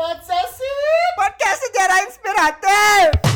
Podsesi 0.00 0.72
Podcast 1.12 1.60
sejarah 1.60 2.00
inspiratif. 2.08 3.29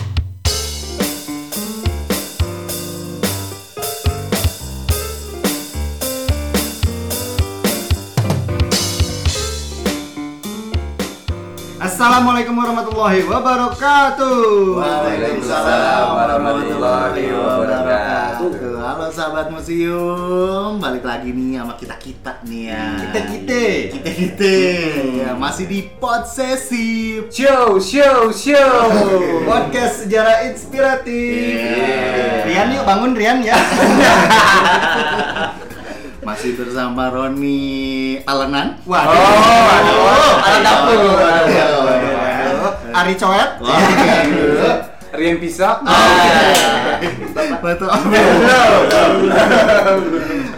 Assalamualaikum 11.94 12.58
warahmatullahi 12.58 13.22
wabarakatuh. 13.22 14.42
Waalaikumsalam 14.82 16.06
warahmatullahi 16.10 17.30
wabarakatuh. 17.30 18.50
Halo 18.82 19.06
sahabat 19.14 19.54
museum, 19.54 20.82
balik 20.82 21.06
lagi 21.06 21.30
nih 21.30 21.62
sama 21.62 21.78
kita 21.78 21.94
kita 22.02 22.42
nih 22.50 22.74
ya. 22.74 22.98
Kita 22.98 23.20
kita 23.30 23.62
kita 23.94 24.10
kita 24.10 24.54
ya, 25.22 25.30
masih 25.38 25.70
di 25.70 25.86
pod 26.02 26.26
sesi. 26.26 27.22
Show 27.30 27.78
show 27.78 28.34
show 28.34 28.90
Podcast 29.46 30.02
sejarah 30.02 30.50
inspiratif. 30.50 31.62
Yeah. 31.62 32.42
Rian 32.42 32.74
yuk 32.74 32.82
bangun 32.82 33.14
Rian 33.14 33.38
ya. 33.46 33.54
masih 36.24 36.56
bersama 36.56 37.12
Roni 37.12 38.16
Alenan. 38.24 38.80
Waduh 38.88 39.12
Oh, 39.12 39.64
aduh 39.68 40.32
Alat 40.40 40.60
dapur 40.64 40.96
Waduh, 41.20 41.80
waduh. 41.84 42.96
Ari 42.96 43.14
Coet. 43.20 43.50
Rian 45.14 45.38
Pisa 45.38 45.80
Betul. 47.64 47.88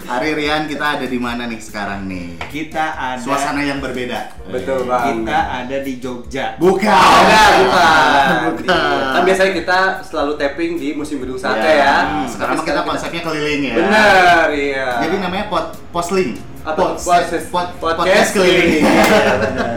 Hari 0.06 0.30
Rian 0.38 0.66
kita 0.66 0.98
ada 0.98 1.06
di 1.06 1.18
mana 1.18 1.46
nih 1.46 1.58
sekarang 1.62 2.06
nih? 2.10 2.38
Kita 2.50 2.94
ada 2.94 3.20
Suasana 3.22 3.62
yang 3.62 3.78
berbeda. 3.82 4.34
Betul 4.50 4.86
bang 4.86 5.22
kita 5.22 5.38
ada 5.62 5.76
di 5.82 5.92
Jogja. 6.02 6.46
Bukan. 6.58 6.86
Enggak, 6.86 7.48
bukan. 7.62 8.34
Bukan. 8.58 9.00
Kan 9.14 9.22
biasanya 9.26 9.52
kita 9.54 9.78
selalu 10.06 10.32
tapping 10.38 10.72
di 10.78 10.88
musim 10.94 11.18
gedung 11.22 11.38
sate 11.38 11.82
ya. 11.82 11.96
Hmm, 12.06 12.26
Sekarang 12.30 12.54
mah 12.58 12.66
kita 12.66 12.80
konsepnya 12.86 13.20
keliling 13.22 13.62
ya. 13.70 13.74
Benar, 13.78 14.46
iya. 14.54 14.88
Jadi 15.06 15.14
namanya 15.22 15.46
pot 15.50 15.74
posling. 15.90 16.55
Apa? 16.66 16.74
Pod- 16.74 16.98
Podcast- 16.98 17.48
pod- 17.48 17.74
podcast 17.78 17.98
podcast 18.02 18.30
keliling. 18.34 18.82
Iya, 18.86 19.34
benar. 19.38 19.68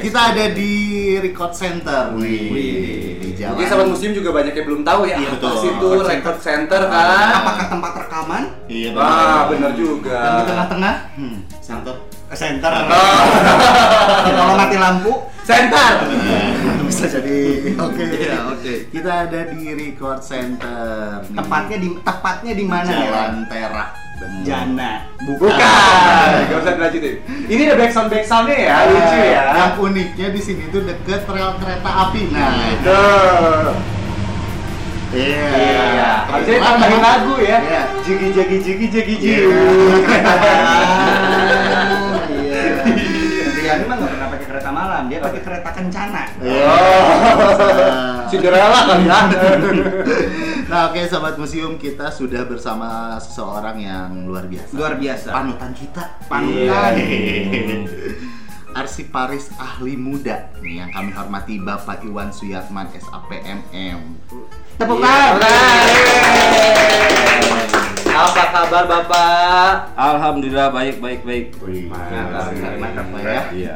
kita 0.00 0.20
ada 0.32 0.44
di 0.50 0.72
record 1.20 1.52
center. 1.52 2.16
Wih. 2.16 3.20
Di 3.20 3.30
jalan. 3.36 3.52
Mungkin 3.52 3.66
sahabat 3.68 3.86
museum 3.86 4.12
juga 4.12 4.30
banyak 4.32 4.54
yang 4.54 4.66
belum 4.66 4.82
tahu 4.82 5.00
ya. 5.04 5.16
Iya, 5.20 5.28
apa 5.28 5.36
betul. 5.36 5.52
itu 5.68 5.86
Record 5.92 6.08
record 6.08 6.38
center 6.40 6.80
kan? 6.88 7.28
Apakah 7.34 7.66
tempat 7.68 7.92
rekaman? 8.00 8.42
Iya 8.64 8.88
Ah, 8.96 9.44
benar 9.46 9.72
juga. 9.74 10.16
Dan 10.16 10.32
di 10.32 10.44
tengah-tengah, 10.48 10.94
hmm, 11.14 11.36
center. 11.60 11.94
Center. 12.30 12.70
Oh. 12.72 13.24
Kalau 14.32 14.54
mati 14.54 14.76
lampu, 14.76 15.12
Center. 15.44 15.92
bisa 16.84 17.04
jadi 17.04 17.40
oke 17.84 18.04
ya 18.16 18.48
oke 18.48 18.88
kita 18.88 19.28
ada 19.28 19.40
di 19.48 19.72
record 19.72 20.20
center 20.20 21.20
nih. 21.20 21.36
tempatnya 21.36 21.76
di 21.76 21.88
tepatnya 22.00 22.52
di 22.52 22.64
mana 22.64 22.88
ya? 22.88 22.96
jalan 23.04 23.32
terak 23.44 23.88
Jana. 24.42 25.06
Bukan. 25.20 25.50
Gak 26.48 26.58
usah 26.58 26.72
dilanjutin. 26.74 27.14
Ini 27.46 27.60
ada 27.64 27.76
backsound 27.76 28.08
backsoundnya 28.08 28.56
ya, 28.56 28.76
lucu 28.84 29.18
ya. 29.20 29.42
yang 29.54 29.74
uniknya 29.78 30.26
di 30.30 30.40
sini 30.40 30.62
tuh 30.68 30.82
deket 30.82 31.22
rel 31.24 31.54
kereta 31.56 31.90
api 32.06 32.22
nah 32.28 32.50
Tuh. 32.82 33.70
iya 35.10 35.48
Iya. 35.48 36.10
Harusnya 36.26 36.52
Iya. 36.52 36.64
tambahin 36.64 37.00
lagu 37.00 37.34
ya. 37.38 37.56
Iya. 37.60 37.82
Jigi 38.02 38.28
jigi 38.32 38.56
jigi 38.58 38.86
jigi 38.88 39.14
Iya. 39.14 39.38
jigi. 39.38 39.38
iya 42.28 42.62
Rian 43.54 43.78
mah 43.84 43.96
nggak 43.96 44.10
pernah 44.10 44.28
pakai 44.28 44.46
kereta 44.46 44.70
malam, 44.70 45.02
dia 45.06 45.18
pakai 45.20 45.40
kereta 45.44 45.70
kencana. 45.70 46.22
Oh. 46.40 48.16
Cinderella 48.28 48.80
kali 48.84 49.04
ya. 49.04 49.18
Nah, 50.68 50.92
oke 50.92 51.00
sobat 51.08 51.40
museum, 51.40 51.80
kita 51.80 52.12
sudah 52.12 52.44
bersama 52.44 53.16
seseorang 53.16 53.80
yang 53.80 54.28
luar 54.28 54.44
biasa. 54.44 54.68
Luar 54.76 54.94
biasa. 54.94 55.28
Panutan 55.32 55.72
kita. 55.72 56.02
Panutan. 56.28 56.92
Iya. 56.92 57.08
Arsiparis 58.78 59.48
ahli 59.56 59.96
muda 59.96 60.52
nih 60.60 60.84
yang 60.84 60.92
kami 60.92 61.10
hormati 61.10 61.56
Bapak 61.56 62.04
Iwan 62.04 62.28
Suyatman 62.28 62.92
SAPMM. 62.92 63.98
Tepuk 64.76 65.00
Iya, 65.00 65.08
tangan. 65.08 65.86
Apa 68.08 68.44
kabar 68.52 68.84
Bapak? 68.84 69.72
Alhamdulillah 69.94 70.68
baik 70.68 71.00
baik 71.00 71.20
baik. 71.24 71.46
Mantap, 71.88 72.52
mantap 72.76 73.06
Pak 73.08 73.20
ya. 73.24 73.42
Iya. 73.50 73.72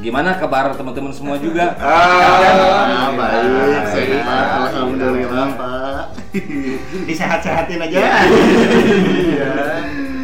Gimana 0.00 0.40
kabar 0.40 0.72
teman-teman 0.72 1.12
semua 1.12 1.36
juga? 1.36 1.76
Ah, 1.76 3.12
baik, 3.12 3.46
Baik. 3.52 3.84
sehat, 3.92 4.46
alhamdulillah 4.64 5.48
Pak. 5.54 5.85
Disehat-sehatin 7.08 7.80
aja. 7.82 7.98
Iya. 7.98 9.52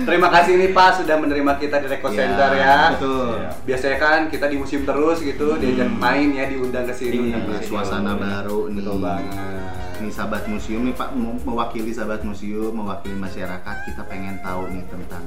Terima 0.03 0.28
kasih 0.34 0.59
nih 0.59 0.71
Pak 0.75 0.99
sudah 0.99 1.15
menerima 1.15 1.53
kita 1.62 1.78
di 1.78 1.87
Record 1.87 2.12
Iya, 2.12 2.19
Center 2.27 2.50
ya. 2.59 2.77
Betul. 2.99 3.39
Biasanya 3.62 3.97
kan 4.03 4.21
kita 4.27 4.47
di 4.50 4.56
museum 4.59 4.83
terus 4.83 5.23
gitu, 5.23 5.55
diajak 5.62 5.89
main 5.95 6.34
ya, 6.34 6.50
diundang 6.50 6.84
ke 6.91 6.95
sini. 6.95 7.31
Iya, 7.31 7.62
suasana 7.62 8.19
baru 8.19 8.67
nih. 8.75 8.83
Betul 8.83 8.99
banget. 8.99 9.92
Ini 10.03 10.11
sahabat 10.11 10.51
museum 10.51 10.83
nih 10.83 10.99
Pak, 10.99 11.15
mewakili 11.47 11.95
sahabat 11.95 12.27
museum, 12.27 12.75
mewakili 12.75 13.15
masyarakat, 13.15 13.77
kita 13.87 14.03
pengen 14.11 14.35
tahu 14.43 14.67
nih 14.75 14.83
tentang 14.91 15.23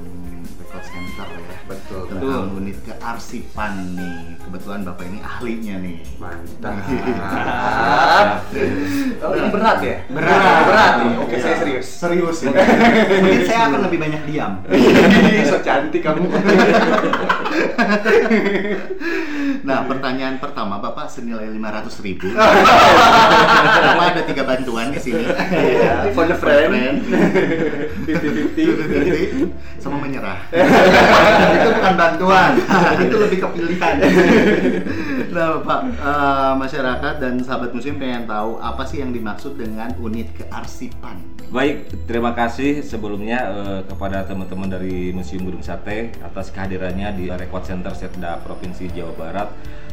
record 0.59 0.83
center 0.83 1.27
ya. 1.31 1.59
Betul. 1.63 2.03
Tentang 2.11 2.51
unit 2.59 2.75
kearsipan 2.83 3.95
nih. 3.95 4.35
Kebetulan 4.43 4.83
Bapak 4.83 5.07
ini 5.07 5.23
ahlinya 5.23 5.79
nih. 5.79 6.03
Mantap. 6.19 6.75
Oh, 9.23 9.31
ini 9.31 9.47
berat 9.47 9.79
ya? 9.79 9.95
Berat. 10.11 10.67
Berat 10.67 10.93
nih. 10.99 11.23
Oke, 11.23 11.39
Iya. 11.39 11.43
saya 11.47 11.55
serius. 11.55 11.87
Serius 11.87 12.37
ya. 12.43 12.51
Mungkin 12.51 13.47
saya 13.47 13.71
akan 13.71 13.79
lebih 13.87 13.99
banyak 14.03 14.27
diam. 14.27 14.59
so 15.55 15.63
cantik 15.63 16.03
kamu. 16.03 16.27
Nah, 19.65 19.85
pertanyaan 19.85 20.37
pertama 20.37 20.77
Bapak 20.81 21.09
senilai 21.09 21.49
500 21.49 22.05
ribu. 22.05 22.27
Bapak 23.85 24.05
ada 24.15 24.21
tiga 24.25 24.43
bantuan 24.45 24.93
di 24.93 24.99
sini. 25.01 25.25
Iya, 25.25 26.11
phone 26.13 26.31
a 26.33 26.37
friend. 26.37 26.69
Friend. 26.71 26.97
50-50. 28.05 29.81
sama 29.81 30.01
menyerah. 30.01 30.39
itu 31.55 31.69
bukan 31.77 31.93
bantuan, 31.93 32.51
itu 33.05 33.15
lebih 33.21 33.37
ke 33.43 33.47
pilihan. 33.53 33.95
Nah, 35.29 35.61
Pak, 35.61 35.81
eh, 35.93 36.53
masyarakat 36.57 37.13
dan 37.21 37.33
sahabat 37.43 37.75
museum 37.75 37.99
pengen 37.99 38.25
tahu 38.25 38.57
apa 38.57 38.87
sih 38.87 39.03
yang 39.03 39.11
dimaksud 39.11 39.59
dengan 39.59 39.91
unit 39.99 40.31
kearsipan? 40.33 41.19
Baik, 41.51 41.93
terima 42.09 42.33
kasih 42.33 42.81
sebelumnya 42.81 43.39
eh, 43.51 43.81
kepada 43.85 44.25
teman-teman 44.25 44.65
dari 44.65 45.13
Museum 45.13 45.45
Gunung 45.45 45.61
Sate 45.61 46.15
atas 46.23 46.49
kehadirannya 46.49 47.13
di 47.13 47.29
Record 47.29 47.67
Center 47.69 47.93
Setda 47.93 48.41
Provinsi 48.41 48.89
Jawa 48.89 49.13
Barat 49.13 49.34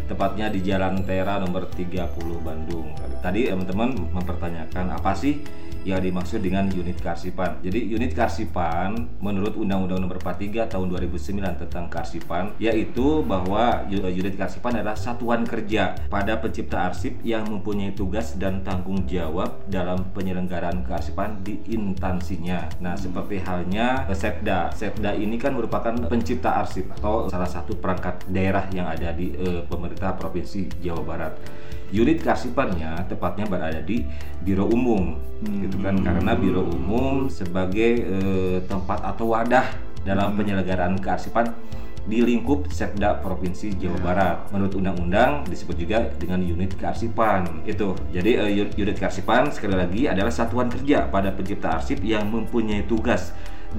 tepatnya 0.07 0.53
di 0.53 0.61
Jalan 0.63 1.03
Tera 1.03 1.41
nomor 1.41 1.67
30 1.71 2.13
Bandung. 2.43 2.93
Tadi 3.23 3.49
teman-teman 3.49 4.13
mempertanyakan 4.13 4.93
apa 4.93 5.13
sih 5.15 5.41
yang 5.83 5.99
dimaksud 5.99 6.39
dengan 6.39 6.71
unit 6.71 6.99
kearsipan. 6.99 7.59
Jadi 7.63 7.91
unit 7.91 8.15
kearsipan 8.15 9.19
menurut 9.19 9.59
Undang-Undang 9.59 10.01
Nomor 10.03 10.19
43 10.23 10.71
Tahun 10.71 10.87
2009 10.87 11.63
tentang 11.67 11.87
kearsipan 11.91 12.55
yaitu 12.59 13.23
bahwa 13.27 13.83
u- 13.91 14.07
unit 14.07 14.35
kearsipan 14.39 14.79
adalah 14.79 14.95
satuan 14.95 15.43
kerja 15.43 15.99
pada 16.07 16.39
pencipta 16.39 16.87
arsip 16.87 17.19
yang 17.27 17.47
mempunyai 17.51 17.93
tugas 17.93 18.39
dan 18.39 18.63
tanggung 18.63 19.03
jawab 19.11 19.63
dalam 19.67 20.07
penyelenggaraan 20.15 20.87
kearsipan 20.87 21.43
di 21.43 21.59
instansinya. 21.67 22.71
Nah, 22.79 22.95
seperti 22.95 23.43
halnya 23.43 24.07
eh, 24.07 24.17
Setda. 24.17 24.71
Setda 24.75 25.15
ini 25.19 25.37
kan 25.37 25.55
merupakan 25.55 25.95
pencipta 26.07 26.63
arsip 26.63 26.89
atau 26.99 27.27
salah 27.27 27.49
satu 27.49 27.75
perangkat 27.77 28.23
daerah 28.31 28.67
yang 28.71 28.87
ada 28.87 29.11
di 29.11 29.35
eh, 29.35 29.67
pemerintah 29.67 30.15
Provinsi 30.15 30.71
Jawa 30.79 31.03
Barat 31.03 31.35
unit 31.93 32.25
kearsipannya 32.25 33.05
tepatnya 33.07 33.45
berada 33.45 33.81
di 33.85 34.09
biro 34.41 34.67
umum 34.67 35.21
gitu 35.45 35.77
kan 35.85 36.01
karena 36.01 36.33
biro 36.33 36.65
umum 36.65 37.29
sebagai 37.29 37.93
eh, 38.03 38.59
tempat 38.65 39.05
atau 39.05 39.37
wadah 39.37 39.69
dalam 40.03 40.35
penyelenggaraan 40.35 40.99
kearsipan 40.99 41.53
di 42.03 42.19
lingkup 42.19 42.67
Setda 42.67 43.23
Provinsi 43.23 43.79
Jawa 43.79 43.99
Barat. 44.03 44.37
Menurut 44.51 44.75
undang-undang 44.75 45.47
disebut 45.47 45.79
juga 45.79 46.11
dengan 46.19 46.43
unit 46.43 46.75
kearsipan. 46.75 47.63
Itu. 47.63 47.95
Jadi 48.11 48.31
eh, 48.35 48.67
unit 48.75 48.99
kearsipan 48.99 49.55
sekali 49.55 49.79
lagi 49.79 50.11
adalah 50.11 50.35
satuan 50.35 50.67
kerja 50.67 51.07
pada 51.07 51.31
pencipta 51.31 51.79
arsip 51.79 52.03
yang 52.03 52.27
mempunyai 52.27 52.83
tugas 52.91 53.31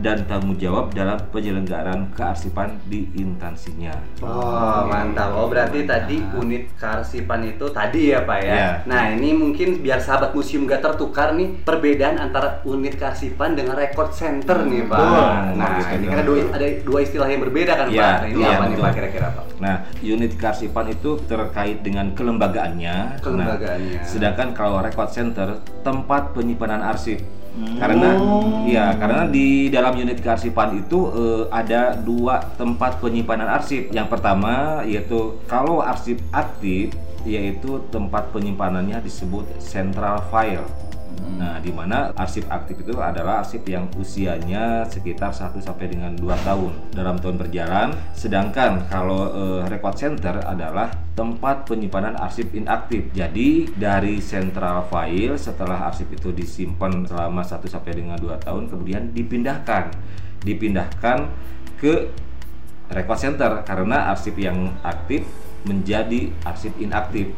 dan 0.01 0.25
tanggung 0.25 0.57
jawab 0.57 0.89
dalam 0.95 1.19
penyelenggaraan 1.29 2.09
kearsipan 2.17 2.81
di 2.89 3.05
instansinya. 3.13 3.93
Oh 4.23 4.89
mantap. 4.89 5.35
Oh 5.37 5.45
berarti 5.45 5.85
tadi 5.85 6.23
unit 6.33 6.73
kearsipan 6.79 7.45
itu 7.45 7.69
tadi 7.69 8.15
ya 8.15 8.25
pak 8.25 8.39
ya. 8.41 8.53
Ya. 8.53 8.69
Nah 8.89 9.13
ini 9.13 9.37
mungkin 9.37 9.85
biar 9.85 10.01
sahabat 10.01 10.33
museum 10.33 10.65
gak 10.65 10.81
tertukar 10.81 11.37
nih 11.37 11.61
perbedaan 11.61 12.17
antara 12.17 12.63
unit 12.65 12.97
kearsipan 12.97 13.53
dengan 13.53 13.77
record 13.77 14.15
center 14.15 14.65
nih 14.65 14.87
pak. 14.89 14.97
Betul. 14.97 15.25
Nah 15.59 15.69
Betul. 15.77 15.93
ini 15.93 16.05
kan 16.09 16.15
ada 16.17 16.25
dua, 16.25 16.37
ada 16.53 16.67
dua 16.81 16.99
istilah 17.05 17.27
yang 17.29 17.41
berbeda 17.43 17.73
kan 17.77 17.87
Ya, 17.93 18.01
pak. 18.01 18.13
Nah, 18.23 18.27
ini 18.31 18.41
iya, 18.41 18.47
apa 18.49 18.63
nih 18.63 18.69
betul. 18.73 18.83
pak 18.83 18.91
kira-kira 18.97 19.27
pak? 19.29 19.45
Nah, 19.61 19.75
unit 20.01 20.33
kearsipan 20.39 20.85
itu 20.89 21.11
terkait 21.29 21.77
dengan 21.85 22.05
kelembagaannya. 22.17 22.97
Kelembagaannya. 23.21 23.99
Nah, 24.01 24.07
sedangkan 24.07 24.47
kalau 24.57 24.81
record 24.81 25.09
center 25.13 25.61
tempat 25.85 26.33
penyimpanan 26.33 26.81
arsip. 26.81 27.21
Karena 27.53 28.17
ya, 28.65 28.97
karena 28.97 29.29
di 29.29 29.69
dalam 29.69 29.93
unit 29.93 30.17
kearsipan 30.17 30.73
itu 30.81 30.99
eh, 31.13 31.43
ada 31.53 31.93
dua 31.93 32.41
tempat 32.57 32.97
penyimpanan 32.97 33.45
arsip. 33.45 33.93
Yang 33.93 34.07
pertama 34.09 34.81
yaitu 34.85 35.37
kalau 35.45 35.85
arsip 35.85 36.17
aktif 36.33 36.93
yaitu 37.23 37.79
tempat 37.93 38.33
penyimpanannya 38.35 38.99
disebut 38.99 39.47
central 39.61 40.25
file. 40.27 40.65
Nah, 41.33 41.59
di 41.59 41.73
mana 41.73 42.13
arsip 42.15 42.45
aktif 42.47 42.85
itu 42.85 42.95
adalah 43.01 43.41
arsip 43.43 43.65
yang 43.67 43.89
usianya 43.97 44.85
sekitar 44.87 45.33
1 45.33 45.59
sampai 45.59 45.91
dengan 45.91 46.13
2 46.15 46.29
tahun 46.45 46.71
dalam 46.93 47.17
tahun 47.19 47.35
berjalan. 47.41 47.89
Sedangkan 48.13 48.85
kalau 48.87 49.33
eh, 49.33 49.61
record 49.67 49.97
center 49.97 50.39
adalah 50.45 50.93
tempat 51.17 51.67
penyimpanan 51.67 52.15
arsip 52.17 52.53
inaktif. 52.53 53.09
Jadi 53.11 53.69
dari 53.73 54.21
central 54.23 54.87
file 54.87 55.37
setelah 55.37 55.89
arsip 55.89 56.09
itu 56.13 56.31
disimpan 56.31 57.05
selama 57.05 57.41
1 57.41 57.65
sampai 57.65 57.91
dengan 57.91 58.17
2 58.17 58.45
tahun 58.45 58.69
kemudian 58.69 59.11
dipindahkan. 59.11 59.93
Dipindahkan 60.43 61.17
ke 61.81 62.13
record 62.93 63.19
center 63.19 63.51
karena 63.65 64.13
arsip 64.13 64.37
yang 64.37 64.71
aktif 64.85 65.25
menjadi 65.63 66.29
arsip 66.43 66.75
inaktif 66.77 67.31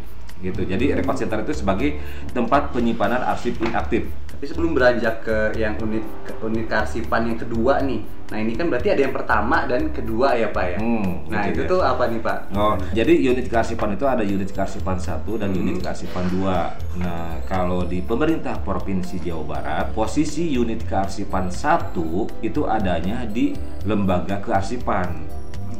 gitu. 0.45 0.61
Jadi 0.61 0.93
record 0.93 1.17
center 1.17 1.41
itu 1.41 1.53
sebagai 1.57 1.97
tempat 2.29 2.69
penyimpanan 2.69 3.25
arsip 3.25 3.57
inaktif. 3.65 4.05
Tapi 4.35 4.45
sebelum 4.51 4.75
beranjak 4.75 5.23
ke 5.23 5.37
yang 5.57 5.79
unit 5.79 6.03
ke 6.27 6.35
unit 6.43 6.67
kearsipan 6.67 7.31
yang 7.33 7.39
kedua 7.39 7.81
nih. 7.81 8.03
Nah 8.25 8.37
ini 8.41 8.57
kan 8.57 8.73
berarti 8.73 8.89
ada 8.89 9.01
yang 9.05 9.13
pertama 9.13 9.69
dan 9.69 9.93
kedua 9.93 10.33
ya 10.33 10.49
pak 10.49 10.65
ya. 10.75 10.77
Hmm, 10.81 11.29
nah 11.29 11.45
gitu 11.45 11.61
itu 11.61 11.61
ya. 11.61 11.71
tuh 11.71 11.81
apa 11.85 12.03
nih 12.09 12.19
pak? 12.25 12.37
Oh, 12.57 12.73
jadi 12.89 13.13
unit 13.13 13.45
kearsipan 13.47 13.93
itu 13.93 14.05
ada 14.09 14.25
unit 14.25 14.49
kearsipan 14.49 14.97
1 14.97 15.23
dan 15.39 15.49
unit 15.53 15.77
kearsipan 15.77 16.25
2. 16.33 16.99
Nah, 17.05 17.37
kalau 17.45 17.85
di 17.85 18.01
pemerintah 18.01 18.57
Provinsi 18.65 19.21
Jawa 19.21 19.43
Barat, 19.45 19.85
posisi 19.93 20.57
unit 20.57 20.81
kearsipan 20.89 21.53
1 21.53 21.95
itu 22.41 22.61
adanya 22.65 23.29
di 23.29 23.53
lembaga 23.85 24.41
kearsipan. 24.41 25.34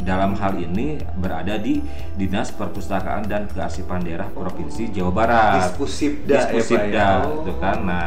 Dalam 0.06 0.38
hal 0.38 0.54
ini 0.56 0.96
berada 1.18 1.57
di 1.57 1.81
Dinas 2.13 2.54
Perpustakaan 2.54 3.25
dan 3.25 3.50
Kearsipan 3.50 4.06
Daerah 4.06 4.30
Provinsi 4.30 4.94
Jawa 4.94 5.10
Barat. 5.12 5.74
Dispusipda 5.74 6.30
ya, 6.30 6.38
Pak, 6.38 6.50
Dispusipda, 6.54 6.94
ya? 6.94 7.10
gitu 7.25 7.52
kan. 7.57 7.78
Nah, 7.81 8.06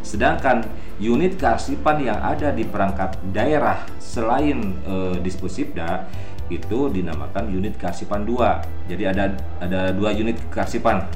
sedangkan 0.00 0.56
unit 0.96 1.36
kearsipan 1.36 2.00
yang 2.00 2.16
ada 2.16 2.48
di 2.48 2.64
perangkat 2.64 3.20
daerah 3.28 3.84
selain 4.00 4.72
eh, 4.82 5.16
Dispusipda 5.20 6.08
itu 6.48 6.88
dinamakan 6.88 7.48
unit 7.48 7.76
kearsipan 7.76 8.24
2. 8.24 8.88
Jadi 8.88 9.04
ada 9.04 9.32
ada 9.60 9.92
dua 9.92 10.12
unit 10.12 10.36
kearsipan. 10.48 11.08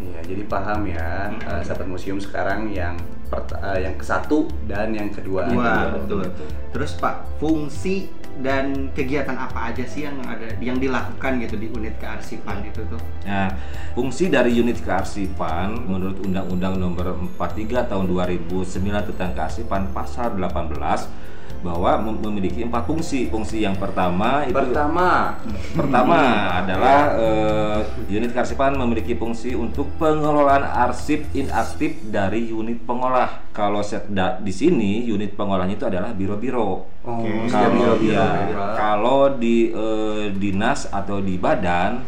Iya, 0.00 0.20
jadi 0.24 0.42
paham 0.48 0.88
ya, 0.88 1.28
eh, 1.36 1.60
sahabat 1.64 1.84
museum 1.84 2.16
sekarang 2.16 2.72
yang 2.72 2.96
pert- 3.28 3.56
eh, 3.60 3.84
yang 3.84 3.94
ke 3.96 4.04
satu 4.04 4.48
dan 4.64 4.92
yang 4.92 5.12
kedua. 5.12 5.48
Wah, 5.52 5.92
Gitu. 6.00 6.16
betul. 6.20 6.24
Terus 6.72 6.96
Pak, 6.96 7.28
fungsi 7.36 8.08
dan 8.38 8.94
kegiatan 8.94 9.34
apa 9.34 9.74
aja 9.74 9.82
sih 9.82 10.06
yang 10.06 10.16
ada 10.22 10.54
yang 10.62 10.78
dilakukan 10.78 11.42
gitu 11.42 11.58
di 11.58 11.66
unit 11.74 11.98
kearsipan 11.98 12.62
itu 12.62 12.80
tuh? 12.86 13.00
Nah, 13.26 13.50
fungsi 13.92 14.30
dari 14.30 14.54
unit 14.54 14.78
kearsipan 14.80 15.90
menurut 15.90 16.22
Undang-Undang 16.22 16.74
Nomor 16.78 17.06
43 17.36 17.90
Tahun 17.90 18.06
2009 18.06 19.10
tentang 19.12 19.30
Kearsipan 19.34 19.90
Pasal 19.90 20.38
18 20.38 21.30
bahwa 21.60 21.96
mem- 22.00 22.20
memiliki 22.28 22.60
empat 22.60 22.84
fungsi. 22.84 23.28
Fungsi 23.28 23.64
yang 23.64 23.76
pertama 23.76 24.44
itu 24.44 24.52
Pertama, 24.52 25.36
pertama 25.72 26.18
adalah 26.60 27.00
eh, 27.16 27.78
unit 28.08 28.32
kearsipan 28.32 28.76
memiliki 28.76 29.16
fungsi 29.16 29.52
untuk 29.52 29.88
pengelolaan 29.96 30.64
arsip 30.64 31.28
inaktif 31.32 32.00
dari 32.04 32.50
unit 32.50 32.84
pengolah. 32.84 33.44
Kalau 33.50 33.80
setda 33.80 34.40
di 34.40 34.52
sini 34.52 35.04
unit 35.06 35.34
pengolahnya 35.34 35.76
itu 35.76 35.86
adalah 35.88 36.12
biro-biro. 36.12 36.86
Oh, 37.00 37.24
Kalau 37.48 37.70
biro-biro 37.72 38.12
ya, 38.12 38.28
ya. 38.48 38.66
kalau 38.76 39.20
di 39.34 39.72
eh, 39.72 40.32
dinas 40.36 40.88
atau 40.88 41.20
di 41.20 41.36
badan 41.36 42.00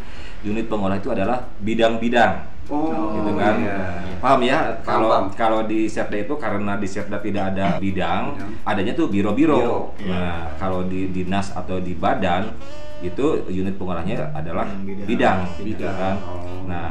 unit 0.43 0.67
pengolah 0.67 0.99
itu 0.99 1.09
adalah 1.09 1.49
bidang-bidang. 1.63 2.52
Oh, 2.73 3.21
gitu 3.21 3.31
kan. 3.37 3.55
iya. 3.61 3.79
Paham 4.17 4.41
ya? 4.41 4.81
Kalau 4.81 5.11
kalau 5.35 5.67
di 5.67 5.85
Setda 5.85 6.15
itu 6.17 6.33
karena 6.39 6.79
di 6.79 6.87
Setda 6.87 7.19
tidak 7.19 7.53
ada 7.53 7.77
bidang, 7.77 8.33
Bidang. 8.39 8.51
adanya 8.65 8.93
tuh 8.95 9.11
Biro, 9.11 9.35
biro-biro. 9.37 9.93
iya. 9.99 10.09
Nah, 10.09 10.41
kalau 10.57 10.87
di 10.87 11.11
dinas 11.11 11.53
atau 11.53 11.77
di 11.77 11.93
badan 11.93 12.55
itu 13.03 13.45
unit 13.51 13.75
pengolahnya 13.77 14.31
adalah 14.33 14.65
Bidang. 14.79 15.05
bidang, 15.05 15.39
gitu 15.61 15.85
Bidang. 15.85 15.97
kan. 15.99 16.17
Oh. 16.23 16.63
Nah, 16.71 16.89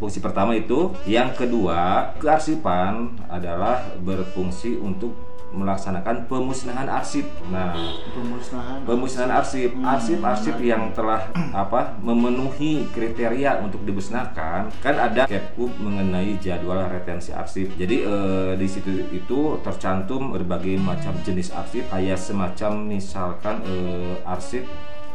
fungsi 0.00 0.18
pertama 0.18 0.56
itu, 0.56 0.90
yang 1.04 1.30
kedua, 1.30 2.10
kearsipan 2.16 3.12
adalah 3.28 3.84
berfungsi 4.00 4.80
untuk 4.80 5.29
melaksanakan 5.50 6.30
pemusnahan 6.30 6.86
arsip. 6.86 7.26
Nah, 7.50 7.74
Pemusnahan. 8.14 8.86
pemusnahan 8.86 9.32
arsip. 9.42 9.70
arsip-arsip 9.82 10.56
yang 10.62 10.94
telah 10.94 11.30
apa 11.62 11.98
memenuhi 12.00 12.86
kriteria 12.94 13.58
untuk 13.62 13.82
dimusnahkan 13.82 14.70
kan 14.80 14.94
ada 14.96 15.26
Kepkup 15.26 15.70
mengenai 15.78 16.38
jadwal 16.38 16.86
retensi 16.86 17.34
arsip. 17.34 17.74
Jadi 17.74 18.06
eh, 18.06 18.52
di 18.54 18.66
situ 18.70 19.10
itu 19.10 19.58
tercantum 19.62 20.34
berbagai 20.34 20.78
macam 20.78 21.14
jenis 21.26 21.50
arsip. 21.54 21.86
Kayak 21.90 22.18
semacam 22.18 22.72
misalkan 22.86 23.62
eh, 23.66 24.16
arsip 24.26 24.64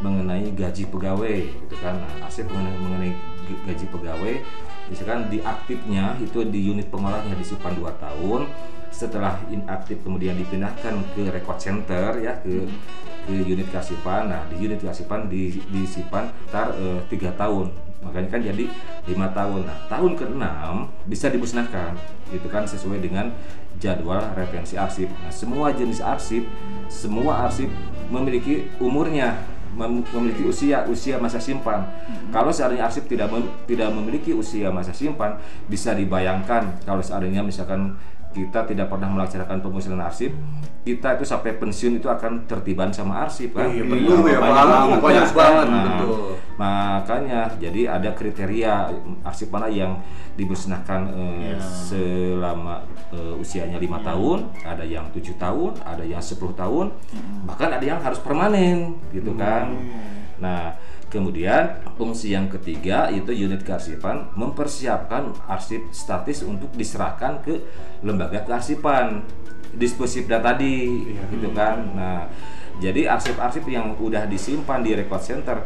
mengenai 0.04 0.52
gaji 0.52 0.88
pegawai 0.92 1.38
gitu 1.48 1.76
kan. 1.80 1.96
Nah, 2.00 2.28
arsip 2.28 2.48
mengenai, 2.52 2.76
mengenai 2.80 3.12
gaji 3.64 3.86
pegawai 3.88 4.36
misalkan 4.86 5.26
di 5.34 5.42
aktifnya 5.42 6.14
itu 6.22 6.46
di 6.46 6.70
unit 6.70 6.94
pengolahnya 6.94 7.34
disimpan 7.34 7.74
2 7.74 7.90
tahun 7.98 8.42
setelah 8.96 9.36
inaktif 9.52 10.00
kemudian 10.08 10.40
dipindahkan 10.40 10.96
ke 11.12 11.28
record 11.28 11.60
center 11.60 12.16
ya 12.24 12.40
ke 12.40 12.64
ke 13.28 13.34
unit 13.44 13.68
kearsipan 13.68 14.32
nah 14.32 14.48
di 14.48 14.56
unit 14.56 14.80
kearsipan 14.80 15.28
di, 15.28 15.60
disimpan 15.68 16.32
ntar 16.48 16.72
eh, 16.80 17.04
tiga 17.12 17.36
tahun. 17.36 17.76
Makanya 18.06 18.30
kan 18.30 18.42
jadi 18.46 18.66
lima 19.10 19.34
tahun. 19.34 19.66
Nah 19.66 19.78
tahun 19.92 20.14
keenam 20.16 20.94
bisa 21.10 21.28
dimusnahkan 21.28 21.98
itu 22.32 22.48
kan 22.48 22.64
sesuai 22.64 23.02
dengan 23.04 23.34
jadwal 23.82 24.22
retensi 24.38 24.80
arsip. 24.80 25.10
Nah 25.10 25.34
semua 25.34 25.74
jenis 25.76 26.00
arsip 26.00 26.48
semua 26.88 27.50
arsip 27.50 27.68
memiliki 28.14 28.70
umurnya 28.78 29.42
mem- 29.74 30.06
memiliki 30.14 30.46
usia 30.46 30.86
usia 30.86 31.18
masa 31.18 31.42
simpan. 31.42 31.84
Kalau 32.30 32.54
seandainya 32.54 32.86
arsip 32.86 33.10
tidak 33.10 33.34
mem- 33.34 33.52
tidak 33.66 33.90
memiliki 33.90 34.38
usia 34.38 34.70
masa 34.70 34.94
simpan, 34.94 35.42
bisa 35.66 35.98
dibayangkan 35.98 36.86
kalau 36.86 37.02
seandainya 37.02 37.42
misalkan 37.42 37.98
kita 38.36 38.68
tidak 38.68 38.92
pernah 38.92 39.08
melaksanakan 39.08 39.64
pemusnahan 39.64 40.04
arsip, 40.04 40.36
kita 40.84 41.16
itu 41.16 41.24
sampai 41.24 41.56
pensiun 41.56 41.98
itu 41.98 42.12
akan 42.12 42.44
tertiban 42.44 42.92
sama 42.92 43.24
arsip 43.24 43.56
kan. 43.56 43.72
Iya, 43.72 43.88
betul 43.88 44.28
ya, 44.28 44.38
banyak 44.38 45.00
Banyak 45.00 45.24
ya. 45.24 45.34
banget, 45.34 45.68
Nah, 45.72 45.84
betul. 45.88 46.20
Makanya 46.56 47.42
jadi 47.56 47.82
ada 47.90 48.12
kriteria 48.12 48.92
arsip 49.24 49.52
mana 49.52 49.68
yang 49.68 50.00
dimusnahkan 50.36 51.08
eh, 51.16 51.56
Ya. 51.56 51.60
selama 51.60 52.84
eh, 53.12 53.36
usianya 53.40 53.80
lima 53.80 54.04
tahun, 54.04 54.52
ada 54.62 54.84
yang 54.84 55.08
tujuh 55.12 55.40
tahun, 55.40 55.80
ada 55.82 56.04
yang 56.04 56.20
10 56.20 56.36
tahun, 56.54 56.92
bahkan 57.44 57.72
ada 57.72 57.84
yang 57.84 58.00
harus 58.00 58.20
permanen 58.20 59.00
gitu 59.12 59.32
kan. 59.36 59.72
Nah, 60.36 60.76
kemudian 61.10 61.80
fungsi 61.96 62.34
yang 62.34 62.52
ketiga 62.52 63.08
itu 63.14 63.32
unit 63.32 63.62
kearsipan 63.64 64.34
mempersiapkan 64.36 65.32
arsip 65.48 65.90
statis 65.94 66.44
untuk 66.44 66.74
diserahkan 66.74 67.40
ke 67.46 67.62
lembaga 68.02 68.44
kearsipan 68.44 69.24
disposipda 69.76 70.40
tadi 70.40 71.04
gitu 71.32 71.52
kan. 71.52 71.84
Nah, 71.96 72.20
jadi 72.80 73.08
arsip-arsip 73.12 73.64
yang 73.68 73.96
udah 73.96 74.28
disimpan 74.28 74.84
di 74.84 74.92
record 74.96 75.24
center 75.24 75.58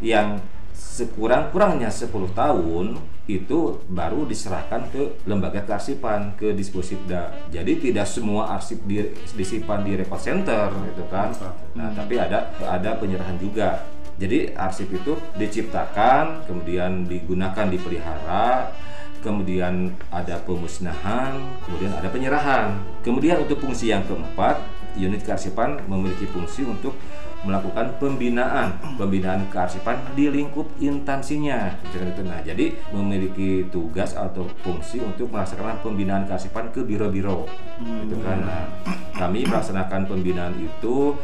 yang 0.00 0.40
sekurang-kurangnya 0.76 1.92
10 1.92 2.08
tahun 2.32 2.96
itu 3.26 3.82
baru 3.90 4.22
diserahkan 4.22 4.86
ke 4.94 5.26
lembaga 5.26 5.66
kearsipan 5.66 6.38
ke 6.38 6.54
disposipda. 6.54 7.34
Jadi 7.50 7.90
tidak 7.90 8.06
semua 8.06 8.54
arsip 8.54 8.80
di, 8.86 9.02
disimpan 9.34 9.82
di 9.82 9.98
record 9.98 10.22
center 10.22 10.70
gitu 10.94 11.04
kan. 11.10 11.34
Nah, 11.74 11.90
tapi 11.90 12.22
ada 12.22 12.54
ada 12.62 12.96
penyerahan 12.96 13.34
juga. 13.36 13.82
Jadi 14.16 14.56
arsip 14.56 14.88
itu 14.92 15.12
diciptakan, 15.36 16.48
kemudian 16.48 17.04
digunakan 17.04 17.68
dipelihara, 17.68 18.72
kemudian 19.20 19.92
ada 20.08 20.40
pemusnahan, 20.46 21.36
kemudian 21.68 21.92
ada 21.92 22.08
penyerahan. 22.08 22.80
Kemudian 23.04 23.44
untuk 23.44 23.60
fungsi 23.60 23.92
yang 23.92 24.06
keempat 24.08 24.62
unit 24.96 25.20
kearsipan 25.20 25.84
memiliki 25.84 26.24
fungsi 26.32 26.64
untuk 26.64 26.96
melakukan 27.44 27.94
pembinaan, 28.00 28.74
pembinaan 28.96 29.46
kearsipan 29.52 30.00
di 30.16 30.32
lingkup 30.32 30.66
instansinya. 30.82 31.78
Gitu. 31.92 32.24
Nah, 32.24 32.40
jadi 32.42 32.74
memiliki 32.90 33.68
tugas 33.70 34.16
atau 34.16 34.48
fungsi 34.64 34.98
untuk 34.98 35.30
melaksanakan 35.30 35.84
pembinaan 35.84 36.24
kearsipan 36.26 36.72
ke 36.74 36.82
biro-biro. 36.82 37.46
Gitu 37.78 38.16
kan. 38.24 38.40
Nah, 38.42 38.64
kami 39.14 39.46
melaksanakan 39.46 40.08
pembinaan 40.10 40.56
itu 40.58 41.14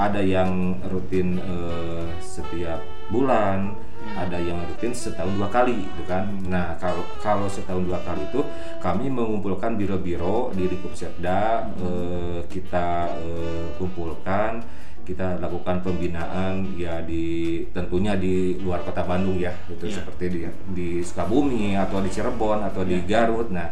ada 0.00 0.24
yang 0.24 0.80
rutin 0.88 1.36
eh, 1.36 2.08
setiap 2.24 2.80
bulan, 3.12 3.76
ada 4.16 4.40
yang 4.40 4.56
rutin 4.64 4.96
setahun 4.96 5.36
dua 5.36 5.52
kali, 5.52 5.76
gitu 5.76 6.08
kan. 6.08 6.24
Nah, 6.48 6.72
kalau 6.80 7.04
kalau 7.20 7.44
setahun 7.52 7.84
dua 7.84 8.00
kali 8.00 8.24
itu 8.24 8.40
kami 8.80 9.12
mengumpulkan 9.12 9.76
biro-biro 9.76 10.56
di 10.56 10.64
lingkup 10.72 10.96
Setda, 10.96 11.68
eh, 11.76 12.40
kita 12.48 13.12
eh, 13.20 13.66
kumpulkan, 13.76 14.64
kita 15.04 15.36
lakukan 15.36 15.84
pembinaan 15.84 16.64
ya 16.80 17.04
di 17.04 17.60
tentunya 17.76 18.16
di 18.16 18.56
luar 18.64 18.80
kota 18.80 19.04
Bandung 19.04 19.36
ya, 19.36 19.52
itu 19.68 19.84
Iya. 19.84 20.00
seperti 20.00 20.24
di 20.32 20.40
di 20.72 20.88
Sukabumi 21.04 21.76
atau 21.76 22.00
di 22.00 22.08
Cirebon 22.08 22.64
atau 22.64 22.88
di 22.88 23.04
Garut. 23.04 23.52
Nah, 23.52 23.68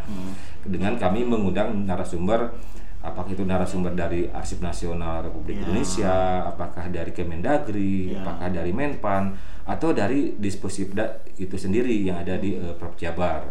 dengan 0.69 1.01
kami 1.01 1.25
mengundang 1.25 1.73
narasumber 1.89 2.53
apakah 2.99 3.31
itu 3.31 3.47
narasumber 3.47 3.95
dari 3.95 4.27
Arsip 4.29 4.59
Nasional 4.59 5.23
Republik 5.23 5.59
Ya. 5.59 5.63
Indonesia, 5.65 6.15
apakah 6.45 6.91
dari 6.91 7.11
Kemendagri, 7.15 8.13
Ya. 8.13 8.21
apakah 8.21 8.49
dari 8.51 8.73
Menpan 8.75 9.33
atau 9.65 9.93
dari 9.93 10.35
Disposipda 10.35 11.05
itu 11.37 11.55
sendiri 11.55 11.95
yang 12.03 12.19
ada 12.19 12.35
di 12.37 12.59
eh, 12.59 12.75
Prof 12.75 12.99
Jabar. 12.99 13.47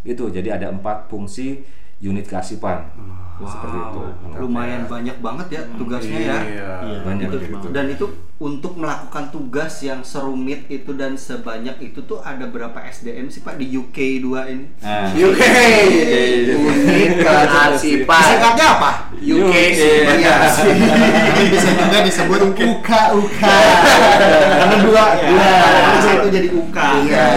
Itu 0.00 0.30
jadi 0.30 0.56
ada 0.56 0.70
empat 0.70 1.10
fungsi 1.10 1.60
unit 1.98 2.24
kearsipan. 2.24 2.86
Seperti 3.36 3.76
itu. 3.76 4.02
Lumayan 4.36 4.88
banyak 4.88 5.20
banget 5.20 5.46
ya 5.52 5.62
tugasnya 5.76 6.20
ya. 6.20 6.38
Iya. 6.40 6.70
Iya, 6.80 6.98
Banyak 7.04 7.28
betul 7.28 7.40
gitu. 7.40 7.52
banget. 7.52 7.72
Dan 7.72 7.84
itu 7.92 8.06
untuk 8.36 8.76
melakukan 8.76 9.32
tugas 9.32 9.80
yang 9.80 10.04
serumit 10.04 10.68
itu 10.68 10.92
dan 10.92 11.16
sebanyak 11.16 11.80
itu 11.80 12.04
tuh 12.04 12.20
ada 12.20 12.44
berapa 12.44 12.76
SDM 12.84 13.32
sih 13.32 13.40
Pak 13.40 13.56
di 13.56 13.72
UK 13.72 14.20
2 14.20 14.52
ini? 14.52 14.66
Nah, 14.84 15.08
UK. 15.16 15.42
Unit 16.52 17.12
kearsipan. 17.24 18.20
Disingkatnya 18.20 18.66
apa? 18.76 18.90
UK. 19.16 19.54
Iya. 20.12 20.36
bisa 21.48 21.70
juga 21.72 21.98
disebut 22.04 22.40
uka 22.52 23.00
uka 23.16 23.56
Karena 24.60 24.76
dua. 24.84 25.04
Dua. 25.16 25.50
Bisa 25.96 26.10
itu 26.20 26.28
jadi 26.28 26.48
UK. 26.52 26.78
Iya. 27.08 27.28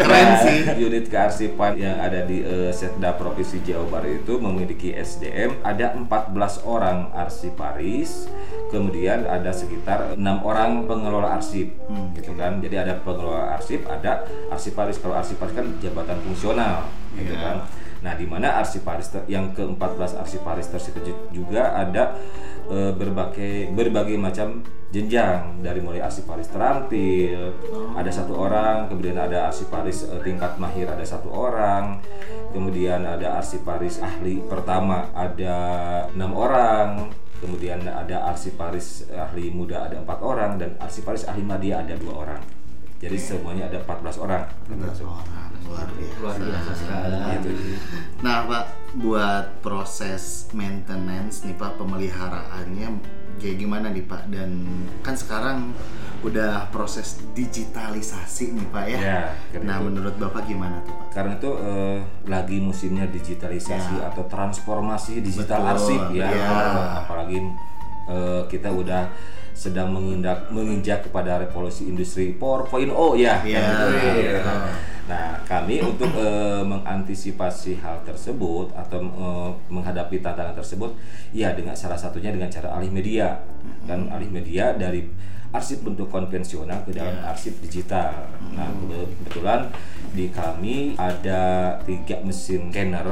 Keren 0.00 0.28
sih. 0.40 0.58
Unit 0.80 1.06
kearsipan 1.12 1.76
yang 1.76 2.00
ada 2.00 2.24
di 2.24 2.40
eh, 2.40 2.72
Setda 2.72 3.20
Provinsi 3.20 3.60
Jawa 3.60 3.84
Barat 3.92 4.24
itu 4.24 4.40
memiliki 4.40 4.96
SDM 4.96 5.60
ada 5.60 5.92
14 5.92 6.32
orang 6.64 7.12
arsiparis, 7.12 8.30
kemudian 8.72 9.28
ada 9.28 9.57
sekitar 9.58 10.14
enam 10.14 10.38
orang 10.40 10.86
pengelola 10.86 11.34
arsip, 11.34 11.74
Hmm, 11.84 12.14
gitu 12.14 12.32
kan. 12.32 12.62
Jadi 12.62 12.78
ada 12.78 12.94
pengelola 12.98 13.52
arsip, 13.52 13.82
ada 13.84 14.22
arsiparis. 14.48 14.96
Kalau 14.96 15.12
arsiparis 15.12 15.52
kan 15.52 15.66
jabatan 15.78 16.22
fungsional, 16.22 16.86
gitu 17.12 17.34
Iya. 17.34 17.42
kan. 17.42 17.56
Nah, 17.98 18.14
di 18.14 18.24
mana 18.24 18.54
arsiparis 18.54 19.10
yang 19.26 19.50
ke-14 19.50 20.14
arsiparis 20.14 20.70
tersebut 20.70 21.02
ju- 21.02 21.42
juga 21.42 21.74
ada 21.74 22.14
eh, 22.68 22.92
berbagai 22.92 23.72
berbagai 23.72 24.14
macam 24.14 24.60
jenjang 24.88 25.56
dari 25.58 25.80
mulai 25.80 25.98
arsiparis 25.98 26.46
terampil 26.46 27.56
ada 27.96 28.10
satu 28.12 28.36
orang, 28.36 28.84
kemudian 28.86 29.16
ada 29.16 29.48
arsiparis 29.48 30.04
eh, 30.04 30.20
tingkat 30.20 30.60
mahir 30.60 30.84
ada 30.84 31.00
satu 31.00 31.32
orang, 31.32 31.96
kemudian 32.50 33.02
ada 33.02 33.34
arsiparis 33.34 33.98
ahli 33.98 34.44
pertama 34.44 35.08
ada 35.12 35.56
enam 36.12 36.36
orang, 36.36 37.08
kemudian 37.38 37.82
ada 37.86 38.28
arsiparis 38.30 39.06
ahli 39.10 39.50
muda 39.54 39.86
ada 39.86 40.02
empat 40.02 40.18
orang 40.22 40.58
dan 40.58 40.74
arsiparis 40.82 41.26
ahli 41.26 41.42
media 41.42 41.82
ada 41.82 41.94
dua 41.94 42.14
orang. 42.26 42.42
Jadi 42.98 43.14
semuanya 43.14 43.70
ada 43.70 43.78
14 43.78 44.18
orang. 44.18 44.42
Orang 44.66 44.90
luar 45.70 45.86
biasa. 45.94 46.18
Luar 46.18 46.36
biasa 46.42 46.72
sekali. 46.74 47.14
Gitu. 47.46 47.50
Nah 48.26 48.38
Pak, 48.42 48.64
buat 48.98 49.46
proses 49.62 50.50
maintenance 50.50 51.46
nih 51.46 51.54
Pak, 51.54 51.78
pemeliharaannya 51.78 52.88
kayak 53.38 53.56
gimana 53.56 53.88
nih 53.88 54.04
Pak? 54.04 54.28
Dan 54.28 54.66
kan 55.00 55.14
sekarang 55.14 55.72
udah 56.18 56.66
proses 56.74 57.22
digitalisasi 57.32 58.50
nih 58.50 58.66
Pak 58.74 58.84
ya. 58.90 58.98
Ya, 58.98 59.20
nah 59.62 59.78
gitu. 59.78 59.86
menurut 59.86 60.14
Bapak 60.18 60.44
gimana 60.44 60.82
tuh 60.82 60.92
Pak? 60.92 61.06
Karena 61.14 61.32
itu 61.38 61.50
eh, 61.54 61.98
lagi 62.26 62.58
musimnya 62.58 63.06
digitalisasi 63.06 64.02
Ya. 64.02 64.10
atau 64.10 64.26
transformasi 64.26 65.22
digital 65.22 65.62
Betul, 65.62 65.72
arsip 65.72 66.02
ya. 66.12 66.28
ya. 66.28 66.50
Apalagi 67.06 67.38
eh, 68.10 68.42
kita 68.50 68.68
udah 68.68 69.06
sedang 69.54 69.90
mengindak 69.90 70.50
menginjak 70.50 71.06
kepada 71.06 71.42
revolusi 71.42 71.86
industri 71.86 72.34
4.0 72.34 72.90
ya. 73.18 73.42
Iya. 73.42 73.58
kan 73.62 73.86
gitu. 73.86 73.86
Iya. 74.22 74.42
Nah, 75.08 75.40
kami 75.42 75.80
untuk 75.80 76.12
eh, 76.14 76.60
mengantisipasi 76.62 77.80
hal 77.80 78.04
tersebut 78.04 78.68
atau 78.76 79.00
eh, 79.00 79.50
menghadapi 79.72 80.20
tantangan 80.20 80.52
tersebut, 80.52 80.92
ya 81.32 81.56
dengan 81.56 81.72
salah 81.72 81.96
satunya 81.96 82.28
dengan 82.28 82.46
cara 82.46 82.76
alih 82.76 82.92
media 82.92 83.40
dan 83.88 84.04
alih 84.12 84.28
media 84.28 84.76
dari 84.76 85.08
arsip 85.48 85.80
bentuk 85.80 86.12
konvensional 86.12 86.84
ke 86.84 86.92
dalam 86.92 87.24
Ya. 87.24 87.32
arsip 87.32 87.56
digital. 87.64 88.28
Nah, 88.52 88.68
kebe- 88.68 89.08
kebetulan 89.16 89.72
di 90.12 90.28
kami 90.28 90.92
ada 90.94 91.40
tiga 91.88 92.20
mesin 92.20 92.68
scanner 92.68 93.08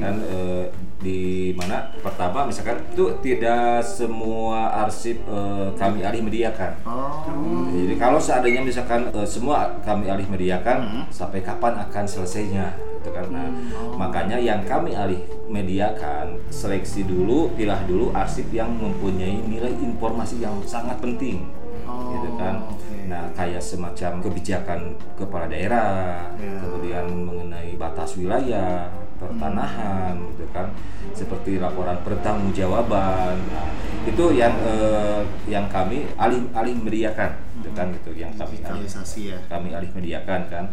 dan 0.00 0.14
eh, 0.24 0.64
di 0.98 1.54
mana 1.54 1.94
pertama 2.02 2.42
misalkan 2.42 2.82
itu 2.90 3.06
tidak 3.22 3.86
semua 3.86 4.82
arsip 4.82 5.22
eh, 5.30 5.68
kami 5.78 6.02
alih 6.02 6.26
mediakan. 6.26 6.74
Oh. 6.82 7.22
Jadi 7.70 7.94
kalau 7.94 8.18
seandainya 8.18 8.66
misalkan 8.66 9.06
eh, 9.14 9.28
semua 9.28 9.78
kami 9.86 10.10
alih 10.10 10.26
mediakan 10.26 11.06
sampai 11.14 11.40
kapan 11.46 11.78
akan 11.86 12.04
selesainya 12.04 12.74
gitu 12.98 13.14
kan. 13.14 13.30
Nah, 13.30 13.46
makanya 13.94 14.42
yang 14.42 14.66
kami 14.66 14.92
alih 14.98 15.22
mediakan 15.46 16.34
seleksi 16.50 17.06
dulu, 17.06 17.54
pilah 17.54 17.78
dulu 17.86 18.10
arsip 18.10 18.50
yang 18.50 18.74
mempunyai 18.74 19.38
nilai 19.46 19.70
informasi 19.78 20.42
yang 20.42 20.58
sangat 20.66 20.98
penting. 20.98 21.46
Oh, 21.86 22.10
gitu 22.12 22.34
kan. 22.36 22.66
Nah, 23.08 23.24
kayak 23.32 23.64
semacam 23.64 24.20
kebijakan 24.20 24.92
kepala 25.16 25.48
daerah, 25.48 26.28
Ya. 26.36 26.60
kemudian 26.60 27.08
mengenai 27.08 27.72
batas 27.80 28.20
wilayah, 28.20 28.92
pertanahan 29.18 30.14
gitu 30.32 30.46
kan. 30.54 30.70
Seperti 31.12 31.58
laporan 31.58 31.98
pertanggungjawaban. 32.06 33.36
Nah, 33.50 33.70
itu 34.06 34.24
yang 34.32 34.54
eh, 34.62 35.22
yang 35.50 35.66
kami 35.68 36.08
alih 36.16 36.46
alih 36.54 36.74
mediakan 36.78 37.34
gitu 37.60 37.70
kan 37.74 37.90
gitu 37.92 38.14
yang 38.14 38.32
kami 38.38 38.62
alih 38.62 38.88
ya. 39.18 39.38
kami 39.50 39.68
alih 39.74 39.90
mediakan 39.92 40.40
kan. 40.48 40.64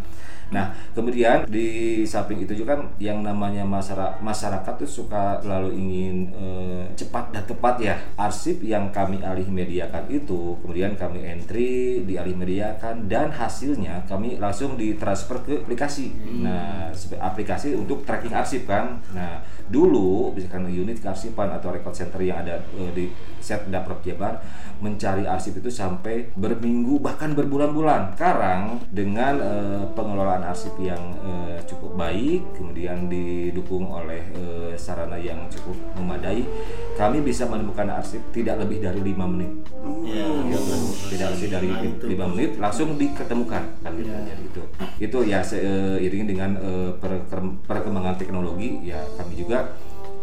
Nah, 0.55 0.71
kemudian 0.95 1.43
di 1.51 2.01
samping 2.07 2.47
itu 2.47 2.55
juga 2.55 2.79
kan 2.79 2.87
yang 2.95 3.19
namanya 3.19 3.67
masyarakat 3.67 4.23
masyarakat 4.23 4.73
tuh 4.79 4.87
suka 4.87 5.43
lalu 5.43 5.75
ingin 5.75 6.31
eh, 6.31 6.83
cepat 6.95 7.35
dan 7.35 7.43
tepat 7.43 7.75
ya. 7.83 7.95
Arsip 8.15 8.63
yang 8.63 8.87
kami 8.95 9.19
alih 9.19 9.51
mediakan 9.51 10.07
itu 10.07 10.55
kemudian 10.63 10.95
kami 10.95 11.27
entry, 11.27 12.07
dialih 12.07 12.39
mediakan 12.39 13.11
dan 13.11 13.35
hasilnya 13.35 14.07
kami 14.07 14.39
langsung 14.39 14.79
ditransfer 14.79 15.43
ke 15.43 15.59
aplikasi. 15.67 16.15
Nah, 16.39 16.87
sep- 16.95 17.19
aplikasi 17.19 17.75
untuk 17.75 18.07
tracking 18.07 18.31
arsip 18.31 18.63
kan. 18.63 19.03
Nah, 19.11 19.43
dulu 19.67 20.31
misalkan 20.31 20.71
unit 20.71 21.03
kearsipan 21.03 21.51
atau 21.51 21.75
record 21.75 21.91
center 21.91 22.23
yang 22.23 22.39
ada 22.39 22.63
eh, 22.79 22.91
di 22.95 23.05
Setda 23.43 23.83
Prof 23.83 23.99
Jabar 24.05 24.39
mencari 24.79 25.23
arsip 25.25 25.59
itu 25.59 25.69
sampai 25.69 26.31
berminggu 26.35 26.99
bahkan 26.99 27.31
berbulan-bulan. 27.33 28.15
Sekarang 28.15 28.81
dengan 28.91 29.33
eh, 29.39 29.83
pengelolaan 29.93 30.43
arsip 30.45 30.75
yang 30.79 30.99
eh, 31.21 31.57
cukup 31.67 31.95
baik, 31.95 32.41
kemudian 32.55 33.07
didukung 33.07 33.87
oleh 33.87 34.21
eh, 34.35 34.73
sarana 34.75 35.15
yang 35.19 35.47
cukup 35.47 35.75
memadai, 35.95 36.43
kami 36.95 37.21
bisa 37.21 37.45
menemukan 37.45 37.87
arsip 37.95 38.21
tidak 38.31 38.61
lebih 38.63 38.83
dari 38.83 39.01
lima 39.01 39.25
menit. 39.25 39.51
Ya, 40.05 40.25
Tidak 41.09 41.29
lebih 41.37 41.49
dari 41.51 41.67
Nah, 41.75 41.81
lima 42.07 42.25
menit 42.31 42.55
langsung 42.61 42.95
diketemukan 42.95 43.63
kan 43.83 43.91
gitu. 43.97 44.09
Jadi 44.09 44.43
itu 44.47 44.61
itu 45.01 45.17
ya 45.27 45.41
seiring 45.41 46.25
dengan 46.29 46.51
perkem- 46.97 47.59
perkembangan 47.65 48.15
teknologi 48.15 48.85
ya 48.85 49.01
kami 49.17 49.33
juga 49.35 49.75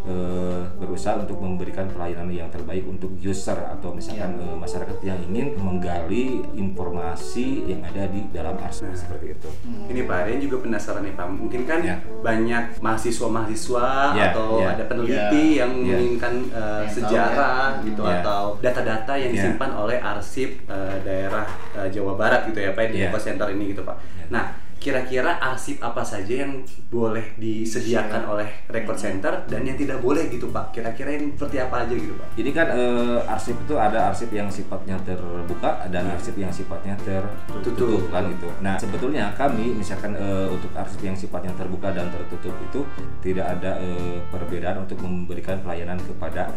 eh, 0.02 0.60
berusaha 0.76 1.14
untuk 1.16 1.38
memberikan 1.38 1.86
pelayanan 1.86 2.26
yang 2.28 2.50
terbaik 2.50 2.82
untuk 2.84 3.14
user 3.16 3.54
atau 3.54 3.94
misalkan 3.94 4.34
eh, 4.34 4.56
masyarakat 4.58 4.98
yang 5.00 5.18
ingin 5.30 5.54
menggali 5.56 6.42
informasi 6.54 7.70
yang 7.70 7.80
ada 7.82 8.10
di 8.10 8.26
dalam 8.30 8.58
arsip 8.58 8.90
seperti 8.92 9.34
itu. 9.34 9.48
Ini 9.86 10.02
Pak 10.04 10.16
Aryan 10.26 10.40
juga 10.40 10.56
penasaran 10.62 11.02
nih 11.02 11.14
Pak. 11.14 11.26
Mungkin 11.30 11.62
kan 11.64 11.80
Ya. 11.82 11.96
banyak 12.22 12.78
mahasiswa-mahasiswa 12.78 13.88
Ya, 14.14 14.30
atau 14.30 14.58
ya. 14.58 14.74
ada 14.74 14.84
peneliti 14.86 15.44
Ya. 15.56 15.64
yang 15.64 15.72
Ya. 15.82 15.94
menginginkan 15.94 16.34
uh, 16.50 16.82
Yang 16.82 16.90
tahu 16.90 16.94
sejarah 16.98 17.66
ya. 17.78 17.84
gitu 17.86 18.02
Ya. 18.02 18.14
atau 18.20 18.42
data-data 18.58 19.12
yang 19.18 19.30
Ya. 19.30 19.36
disimpan 19.38 19.70
oleh 19.72 19.98
arsip 19.98 20.50
uh, 20.66 20.96
daerah 21.02 21.46
uh, 21.74 21.88
Jawa 21.88 22.12
Barat 22.14 22.46
gitu 22.50 22.58
ya 22.58 22.74
Pak 22.74 22.90
di 22.90 22.98
Ya. 23.02 23.08
Eco 23.10 23.18
Center 23.18 23.46
ini 23.50 23.70
gitu 23.70 23.82
Pak. 23.82 23.96
Ya. 24.18 24.24
Nah, 24.30 24.44
kira-kira 24.82 25.38
arsip 25.38 25.78
apa 25.78 26.02
saja 26.02 26.42
yang 26.42 26.66
boleh 26.90 27.38
disediakan 27.38 28.26
oleh 28.26 28.66
record 28.66 28.98
center 28.98 29.46
dan 29.46 29.62
yang 29.62 29.78
tidak 29.78 30.02
boleh 30.02 30.26
gitu 30.26 30.50
Pak. 30.50 30.74
Kira-kira 30.74 31.14
yang 31.14 31.30
seperti 31.38 31.62
apa 31.62 31.86
aja 31.86 31.94
gitu 31.94 32.18
Pak? 32.18 32.28
Jadi 32.34 32.50
kan 32.50 32.66
eh, 32.74 33.18
arsip 33.30 33.54
itu 33.62 33.74
ada 33.78 34.10
arsip 34.10 34.34
yang 34.34 34.50
sifatnya 34.50 34.98
terbuka 35.06 35.86
dan 35.86 36.10
arsip 36.10 36.34
yang 36.34 36.50
sifatnya 36.50 36.98
tertutup 37.06 37.62
Tutup. 37.62 38.10
kan 38.10 38.26
gitu. 38.26 38.50
Nah 38.58 38.74
sebetulnya 38.74 39.30
kami 39.38 39.70
misalkan 39.78 40.18
eh, 40.18 40.50
untuk 40.50 40.74
arsip 40.74 40.98
yang 40.98 41.14
sifatnya 41.14 41.54
terbuka 41.54 41.94
dan 41.94 42.10
tertutup 42.10 42.52
itu 42.58 42.82
tidak 43.22 43.46
ada 43.54 43.78
eh, 43.78 44.18
perbedaan 44.34 44.82
untuk 44.82 44.98
memberikan 44.98 45.62
pelayanan 45.62 46.02
kepada 46.02 46.50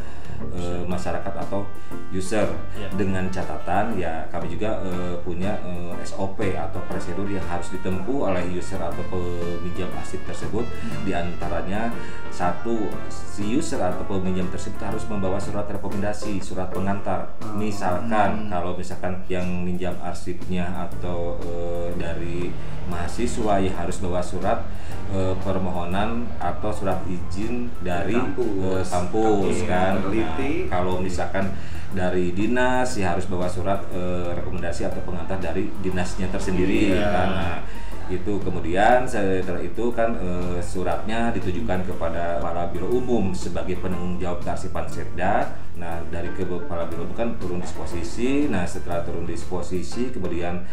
eh, 0.54 0.84
masyarakat 0.86 1.34
atau 1.34 1.66
user. 2.12 2.48
Dengan 2.96 3.28
catatan 3.28 3.96
ya 3.96 4.24
kami 4.32 4.52
juga 4.52 4.80
eh, 4.84 5.16
punya 5.24 5.58
eh, 5.64 5.94
SOP 6.06 6.40
atau 6.54 6.80
prosedur 6.88 7.28
yang 7.28 7.44
harus 7.46 7.72
ditempuh 7.72 8.32
oleh 8.32 8.44
user 8.52 8.80
atau 8.80 9.04
peminjam 9.10 9.90
arsip 9.98 10.22
tersebut. 10.24 10.64
Di 11.04 11.12
antaranya 11.12 11.92
satu 12.30 12.92
si 13.08 13.56
user 13.56 13.80
atau 13.80 14.04
peminjam 14.08 14.48
tersebut 14.52 14.80
harus 14.84 15.04
membawa 15.08 15.40
surat 15.40 15.68
rekomendasi 15.68 16.40
surat 16.40 16.72
pengantar. 16.72 17.32
Misalkan 17.56 18.48
kalau 18.48 18.76
misalkan 18.76 19.24
yang 19.28 19.46
minjam 19.64 19.96
arsipnya 20.00 20.68
atau 20.88 21.40
eh, 21.42 21.90
dari 21.96 22.52
mahasiswa 22.86 23.58
ya 23.58 23.72
harus 23.82 23.98
bawa 23.98 24.22
surat 24.22 24.62
eh, 25.10 25.34
permohonan 25.42 26.30
atau 26.38 26.70
surat 26.70 27.02
izin 27.10 27.70
dari 27.82 28.14
Kampus. 28.14 28.46
eh, 28.46 28.84
kampus 28.86 29.58
Oke, 29.58 29.66
kan. 29.66 29.94
Peneliti. 30.06 30.25
Kalau 30.68 31.00
misalkan 31.00 31.54
dari 31.92 32.36
dinas 32.36 32.98
ya 32.98 33.16
harus 33.16 33.26
bawa 33.26 33.48
surat 33.48 33.80
eh, 33.90 34.36
rekomendasi 34.36 34.84
atau 34.86 35.00
pengantar 35.04 35.40
dari 35.40 35.72
dinasnya 35.80 36.28
tersendiri 36.28 36.92
Iya. 36.92 37.08
kan. 37.08 37.30
Nah, 37.32 37.58
itu 38.06 38.38
kemudian 38.38 39.02
setelah 39.10 39.58
itu 39.58 39.90
kan 39.90 40.14
eh, 40.14 40.60
suratnya 40.62 41.34
ditujukan 41.34 41.82
kepada 41.88 42.38
kepala 42.38 42.70
biro 42.70 42.86
umum 42.92 43.34
sebagai 43.34 43.82
penanggung 43.82 44.22
jawab 44.22 44.44
kearsipan 44.44 44.86
Setda. 44.86 45.58
Nah 45.76 46.04
dari 46.14 46.30
ke 46.32 46.46
kepala 46.46 46.86
biro 46.86 47.08
umum 47.08 47.18
kan 47.18 47.34
turun 47.42 47.58
disposisi. 47.58 48.46
Nah 48.46 48.62
setelah 48.68 49.02
turun 49.02 49.26
disposisi 49.26 50.14
kemudian 50.14 50.68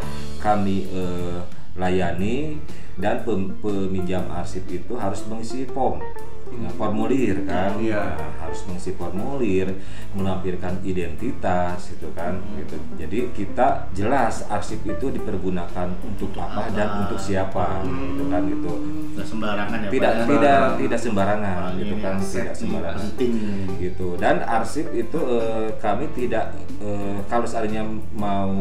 kami 0.45 0.91
eh, 0.91 1.41
layani 1.73 2.61
dan 3.01 3.25
pem- 3.25 3.57
peminjam 3.65 4.29
arsip 4.29 4.69
itu 4.69 4.93
harus 5.01 5.25
mengisi 5.25 5.65
form 5.65 6.05
Nah, 6.53 6.73
formulir 6.77 7.49
kan. 7.49 7.75
Nah, 7.81 8.33
harus 8.43 8.69
mengisi 8.69 8.93
formulir 8.93 9.73
melampirkan 10.13 10.77
identitas 10.85 11.89
gitu 11.89 12.13
kan 12.13 12.37
gitu. 12.61 12.77
Jadi 13.01 13.33
kita 13.33 13.89
jelas 13.97 14.45
arsip 14.53 14.85
itu 14.85 15.09
dipergunakan 15.09 15.89
untuk 16.05 16.37
apa 16.37 16.69
dan 16.77 17.09
untuk 17.09 17.17
siapa 17.17 17.81
gitu 17.87 18.29
kan 18.29 18.45
gitu. 18.45 18.73
Nggak 19.17 19.27
sembarangan 19.29 19.79
ya 19.81 19.89
tidak 19.89 20.13
Pak, 20.13 20.21
ya? 20.21 20.25
tidak 20.29 20.61
tidak 20.77 21.01
sembarangan 21.01 21.57
Wah, 21.57 21.71
gitu 21.81 21.95
kan 22.05 22.15
tidak 22.21 22.55
sembarangan. 22.57 23.01
penting 23.01 23.35
gitu. 23.81 24.09
Dan 24.21 24.37
arsip 24.45 24.87
itu 24.93 25.21
eh, 25.41 25.69
kami 25.81 26.05
tidak 26.13 26.45
eh, 26.85 27.17
kalau 27.33 27.49
seandainya 27.49 27.89
mau 28.13 28.53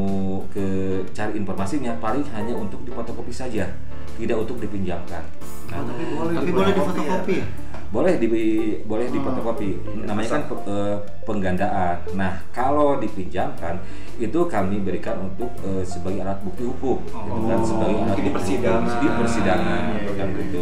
ke 0.56 1.02
cari 1.12 1.36
informasinya 1.36 2.00
paling 2.00 2.24
hanya 2.32 2.56
untuk 2.56 2.80
difotokopi 2.88 3.36
saja 3.36 3.68
tidak 4.16 4.38
untuk 4.40 4.58
dipinjamkan. 4.62 5.24
Nah, 5.72 5.84
tapi 5.88 6.04
boleh 6.16 6.34
Tapi 6.36 6.52
boleh 6.52 6.72
difotokopi 6.76 7.36
ya? 7.40 7.46
Boleh 7.92 8.16
di 8.16 8.28
boleh 8.82 9.08
difotokopi 9.08 9.70
namanya 10.02 10.30
kan 10.32 10.44
pe- 10.48 10.64
eh, 10.66 10.96
penggandaan. 11.22 11.96
Nah 12.14 12.40
kalau 12.50 12.96
dipinjamkan 12.96 13.84
itu 14.16 14.40
kami 14.46 14.80
berikan 14.80 15.20
untuk 15.22 15.52
eh, 15.62 15.84
sebagai 15.84 16.24
alat 16.24 16.40
bukti 16.40 16.64
hukum. 16.64 17.04
Gitu 17.04 17.40
kan 17.46 17.60
sebagai 17.62 17.94
alat 17.94 18.08
Mungkin 18.08 18.16
di 18.18 18.32
bukti 18.32 18.54
persidangan. 18.56 18.96
di 18.96 19.08
persidangan 19.12 19.82
Iya, 19.82 19.94
gitu 19.98 20.12
kan 20.14 20.28
iya, 20.30 20.40
gitu 20.42 20.62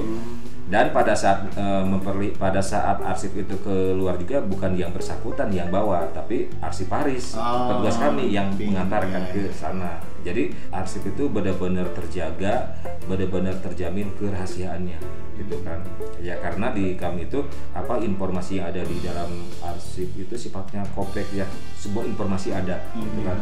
dan 0.69 0.85
pada 0.89 1.13
saat 1.13 1.49
eh, 1.49 1.81
memperli 1.83 2.29
pada 2.31 2.61
saat 2.61 3.01
arsip 3.01 3.33
itu 3.33 3.57
keluar 3.59 4.13
juga 4.15 4.37
bukan 4.39 4.73
yang 4.73 4.89
bersangkutan 4.89 5.49
yang 5.49 5.65
bawa 5.67 6.05
tapi 6.09 6.45
arsiparis 6.59 7.33
Oh, 7.33 7.73
petugas 7.73 7.97
kami 7.97 8.29
yang 8.29 8.53
iya, 8.53 8.69
mengantarkan 8.69 9.23
iya. 9.23 9.31
ke 9.31 9.41
sana 9.51 9.97
jadi 10.29 10.53
arsip 10.69 11.01
itu 11.09 11.25
benar-benar 11.25 11.89
terjaga 11.97 12.77
benar-benar 13.09 13.57
terjamin 13.65 14.13
kerahasiaannya 14.15 14.99
gitu 15.39 15.57
kan. 15.65 15.81
Ya 16.21 16.37
karena 16.37 16.69
di 16.75 16.93
kami 16.93 17.25
itu 17.25 17.41
apa 17.73 17.97
informasi 18.03 18.61
yang 18.61 18.69
ada 18.69 18.85
di 18.85 18.97
dalam 19.01 19.31
arsip 19.65 20.13
itu 20.13 20.35
sifatnya 20.37 20.85
kompleks 20.93 21.33
ya. 21.33 21.49
Sebuah 21.81 22.05
informasi 22.05 22.53
ada 22.53 22.77
gitu 22.93 23.19
kan. 23.25 23.37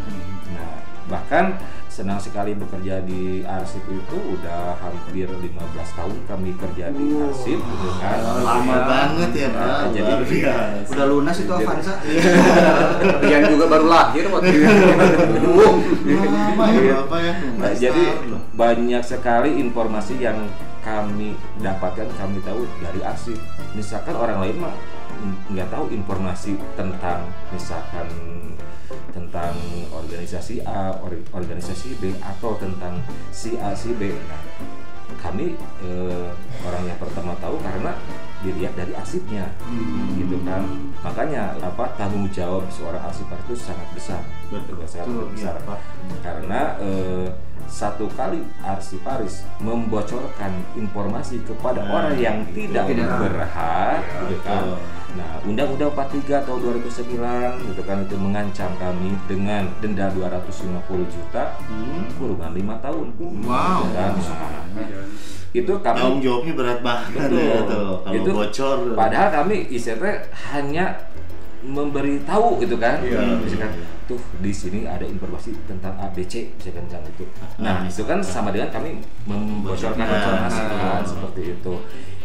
Nah 0.56 0.97
bahkan 1.08 1.56
senang 1.88 2.22
sekali 2.22 2.54
bekerja 2.54 3.02
di 3.02 3.42
arsip 3.42 3.82
itu 3.90 4.18
udah 4.38 4.78
hampir 4.78 5.26
15 5.26 5.50
tahun 5.98 6.18
kami 6.30 6.54
kerja 6.54 6.94
di 6.94 7.16
arsip 7.18 7.58
gitu 7.58 7.90
kan 7.98 8.22
lama 8.46 8.78
banget 8.86 9.32
ya 9.34 9.48
Pak. 9.50 9.66
Nah, 9.66 9.90
jadi- 9.90 10.28
biasa. 10.28 10.92
Udah 10.94 11.06
lunas 11.10 11.38
itu 11.42 11.52
Avanza? 11.52 11.94
Rian 13.26 13.44
juga 13.50 13.66
baru 13.66 13.86
lahir 13.90 14.24
waktu 14.30 14.52
itu. 14.54 14.68
Lama 16.22 16.66
ya 16.70 16.94
Bapak 17.02 17.20
ya. 17.24 17.34
Nah, 17.58 17.72
15 17.74 17.82
jadi 17.82 18.04
banyak 18.54 19.04
sekali 19.04 19.50
informasi 19.58 20.22
yang 20.22 20.38
kami 20.86 21.34
dapatkan 21.60 22.08
kami 22.16 22.40
tahu 22.46 22.64
dari 22.80 23.02
arsip. 23.02 23.40
Misalkan 23.74 24.14
orang 24.16 24.40
lain 24.44 24.56
mah 24.62 24.76
nggak 25.52 25.70
tahu 25.72 25.90
informasi 25.92 26.58
tentang 26.76 27.28
misalkan 27.50 28.08
tentang 29.12 29.54
organisasi 29.92 30.64
A, 30.64 30.96
or- 31.04 31.26
organisasi 31.36 32.00
B 32.00 32.16
atau 32.24 32.56
tentang 32.56 33.04
si 33.36 33.60
A 33.60 33.76
si 33.76 33.92
B. 33.98 34.16
Nah, 34.16 34.42
kami 35.18 35.56
eh, 35.84 36.28
orang 36.68 36.84
yang 36.84 37.00
pertama 37.00 37.32
tahu 37.40 37.56
karena 37.64 37.96
dilihat 38.44 38.76
dari 38.78 38.94
arsipnya 38.94 39.50
gitu 40.14 40.38
kan 40.46 40.62
makanya 41.02 41.58
apa 41.58 41.96
tanggung 41.98 42.28
jawab 42.30 42.68
seorang 42.70 43.02
arsipar 43.02 43.40
itu 43.48 43.56
sangat 43.58 43.88
besar 43.98 44.22
Betul. 44.52 44.84
sangat 44.86 45.08
Betul, 45.10 45.26
besar 45.34 45.56
iya, 45.58 45.66
Pak. 45.66 45.80
karena 46.22 46.62
eh, 46.84 47.28
satu 47.68 48.08
kali 48.10 48.40
arsiparis 48.60 49.44
membocorkan 49.60 50.50
informasi 50.74 51.44
kepada 51.44 51.84
Nah, 51.84 51.92
orang 51.94 52.16
yang 52.16 52.38
gitu. 52.48 52.72
tidak 52.72 52.88
Tidak. 52.88 53.08
berhak 53.20 54.00
Iya, 54.00 54.20
gitu 54.24 54.36
kan 54.42 54.64
betul. 54.64 54.78
Nah, 55.08 55.34
Undang-Undang 55.42 55.92
43 55.94 56.46
tahun 56.46 56.60
2009 56.62 57.52
gitu 57.66 57.82
kan 57.82 57.98
itu 58.02 58.16
mengancam 58.16 58.72
kami 58.76 59.10
dengan 59.26 59.64
denda 59.80 60.08
250 60.10 60.78
juta 61.06 61.58
Hmm. 61.66 62.06
kurungan 62.16 62.52
lima 62.54 62.76
tahun. 62.80 63.08
Wow. 63.18 63.82
Kan? 63.92 64.14
Nah, 64.14 65.04
itu 65.50 65.74
kami 65.74 65.98
tanggung 65.98 66.22
jawabnya 66.22 66.54
berat 66.54 66.80
banget 66.82 67.18
Betul. 67.18 67.40
ya 67.42 67.60
tuh 67.66 67.90
kalau 68.00 68.14
Itu 68.16 68.30
bocor 68.32 68.78
Padahal 68.94 69.28
kami 69.34 69.56
ICT 69.68 70.04
hanya 70.52 70.86
memberi 71.68 72.24
tahu 72.24 72.64
gitu 72.64 72.80
kan, 72.80 73.04
Iya. 73.04 73.38
misalkan 73.38 73.76
tuh 74.08 74.16
di 74.40 74.50
sini 74.50 74.88
ada 74.88 75.04
informasi 75.04 75.52
tentang 75.68 76.00
ABC 76.00 76.56
misalkan 76.56 76.88
kan 76.88 77.04
itu. 77.04 77.28
Nah 77.60 77.60
Nah, 77.60 77.78
itu 77.84 78.02
kan 78.02 78.24
sama 78.24 78.50
dengan 78.50 78.72
kami 78.72 79.04
membocorkan 79.28 80.00
Bocorkan. 80.00 80.08
informasi 80.08 80.62
kan, 80.64 80.80
Nah. 80.80 81.04
seperti 81.04 81.42
itu. 81.54 81.74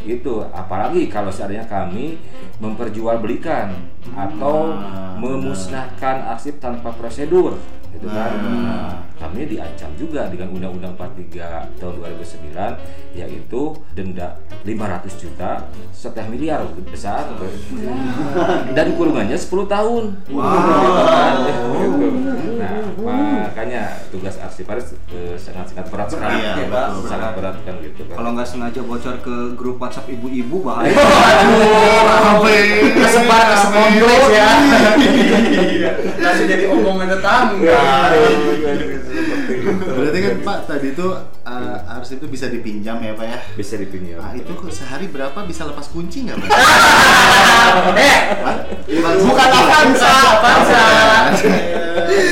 Itu 0.03 0.47
apalagi 0.49 1.07
kalau 1.07 1.31
seandainya 1.31 1.67
kami 1.67 2.23
memperjualbelikan 2.59 3.71
atau 4.15 4.73
Nah, 4.73 5.15
memusnahkan 5.19 6.27
arsip 6.29 6.59
tanpa 6.59 6.91
prosedur 6.91 7.59
gitu 7.93 8.09
kan. 8.09 8.31
Nah. 8.35 8.95
Kami 9.23 9.47
diancam 9.47 9.91
juga 9.95 10.27
dengan 10.27 10.51
Undang-Undang 10.51 10.99
43 10.99 11.79
tahun 11.79 11.95
2009 12.03 13.15
yaitu 13.15 13.63
denda 13.95 14.35
500 14.67 15.23
juta 15.23 15.51
setengah 15.95 16.27
miliar 16.35 16.61
besar. 16.91 17.31
Dan 18.75 18.99
kurungannya 18.99 19.39
10 19.39 19.47
tahun. 19.71 20.05
Wow. 20.27 21.47
Gitu 21.47 22.43
nah 22.63 22.79
makanya 23.03 23.83
tugas 24.15 24.39
arsiparis 24.39 24.95
eh, 25.11 25.35
sangat-sangat 25.35 25.87
berat 25.91 26.09
sekali. 26.09 26.39
Iya, 26.39 26.53
ya, 26.63 26.67
betul, 26.71 27.03
sangat 27.11 27.31
berat. 27.35 27.55
berat 27.59 27.67
kan 27.67 27.75
gitu 27.83 28.03
kan 28.07 28.15
Kalau 28.23 28.31
nggak 28.39 28.49
sengaja 28.49 28.81
bocor 28.87 29.17
ke 29.19 29.37
grup 29.59 29.77
WhatsApp 29.83 30.07
ibu-ibu 30.11 30.63
bahaya. 30.63 30.95
Kesebar 33.03 33.43
ke 33.51 33.57
sekompleks 33.67 34.27
ya. 34.31 34.51
Langsung 36.23 36.47
jadi 36.47 36.65
omongan 36.71 37.09
tetangga. 37.19 37.83
Tadi 40.73 40.97
tuh 40.97 41.13
uh, 41.45 41.77
arsip 41.93 42.17
itu 42.17 42.29
bisa 42.29 42.49
dipinjam 42.49 42.97
ya 42.97 43.13
Pak 43.13 43.27
ya 43.29 43.39
bisa 43.53 43.77
dipinjam 43.77 44.17
Nah, 44.17 44.33
itu 44.33 44.49
kok 44.49 44.73
sehari 44.73 45.07
berapa 45.07 45.37
bisa 45.45 45.69
lepas 45.69 45.93
kunci 45.93 46.25
nggak 46.25 46.37
Pak? 46.39 46.49
Eh, 47.93 48.21
bukan 49.21 49.49
Avanza, 49.53 50.13
Avanza. 50.33 50.85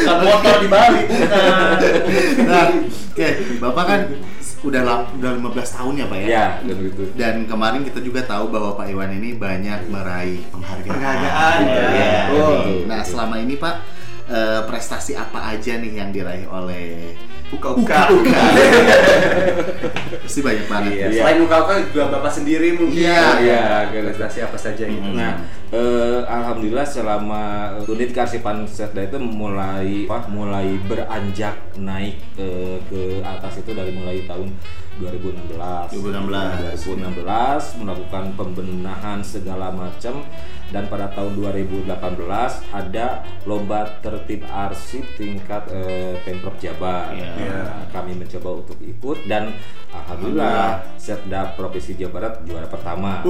Bukan 0.00 0.16
motor 0.24 0.55
di 0.59 0.68
Bali, 0.68 1.03
nah, 2.42 2.66
oke, 3.12 3.29
Bapak 3.61 3.85
kan 3.85 4.00
udah 4.61 4.83
lap, 4.85 5.03
udah 5.16 5.31
15 5.40 5.76
tahun 5.76 5.92
ya 5.96 6.07
Pak 6.07 6.18
ya? 6.20 6.26
ya 6.29 6.46
dan 6.61 6.76
gitu 6.85 7.03
Dan 7.16 7.35
kemarin 7.48 7.81
kita 7.81 8.00
juga 8.00 8.20
tahu 8.24 8.53
bahwa 8.53 8.76
Pak 8.76 8.92
Iwan 8.92 9.09
ini 9.16 9.33
banyak 9.33 9.88
meraih 9.88 10.44
penghargaan. 10.53 10.92
Penghargaan, 10.96 11.59
Ya, 11.64 11.81
ya. 11.96 12.20
betul. 12.29 12.85
Nah, 12.85 13.00
selama 13.00 13.37
ini 13.40 13.57
Pak 13.57 13.74
eh, 14.29 14.61
prestasi 14.68 15.16
apa 15.16 15.57
aja 15.57 15.81
nih 15.81 15.92
yang 15.96 16.12
diraih 16.12 16.44
oleh 16.46 17.16
Buka-buka. 17.50 18.06
Pasti 20.22 20.40
banyak 20.46 20.66
banget. 20.70 20.92
Iya. 20.94 21.06
Selain 21.10 21.42
muka-muka 21.42 21.74
juga 21.90 22.04
bapak 22.14 22.30
sendiri 22.30 22.78
mungkin. 22.78 23.02
Iya, 23.02 23.42
iya. 23.42 23.62
Prestasi 23.90 24.46
apa 24.46 24.54
saja 24.54 24.86
gitu. 24.86 25.10
Nah, 25.10 25.42
eh, 25.74 26.22
alhamdulillah 26.30 26.86
selama 26.86 27.74
unit 27.90 28.14
kearsipan 28.14 28.62
Setda 28.70 29.10
itu 29.10 29.18
mulai 29.18 30.06
apa, 30.06 30.30
mulai 30.30 30.78
beranjak 30.86 31.58
naik 31.74 32.22
eh, 32.38 32.78
ke 32.86 33.18
atas 33.26 33.58
itu 33.58 33.74
dari 33.74 33.90
mulai 33.90 34.22
tahun 34.30 34.54
2016. 35.02 35.98
2016. 35.98 36.86
2016 36.86 37.82
melakukan 37.82 38.24
pembenahan 38.38 39.18
segala 39.24 39.74
macam 39.74 40.22
dan 40.70 40.87
pada 40.87 41.11
tahun 41.11 41.35
2018 41.38 41.87
ada 42.70 43.26
lomba 43.44 43.98
tertib 43.98 44.46
arsip 44.46 45.02
tingkat 45.18 45.66
eh, 45.74 46.14
Pemprov 46.22 46.54
Jabar. 46.62 47.11
Iya. 47.14 47.66
Nah, 47.66 47.87
kami 47.90 48.14
mencoba 48.14 48.62
untuk 48.62 48.78
ikut 48.78 49.26
dan 49.26 49.50
alhamdulillah 49.90 50.94
Setda 50.94 51.59
Provinsi 51.59 51.98
Jawa 51.98 52.11
Barat 52.14 52.35
juara 52.46 52.66
pertama. 52.70 53.26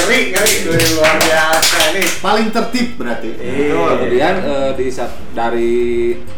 Ngeri 0.00 0.20
ngeri 0.34 0.54
luar 0.96 1.16
biasa 1.20 1.78
nih. 1.94 2.08
Paling 2.20 2.48
tertib 2.50 2.88
berarti. 2.98 3.30
Iya. 3.36 3.74
Kemudian 3.96 4.34
eh, 4.42 4.70
di 4.74 4.86
saat 4.90 5.12
dari 5.32 5.72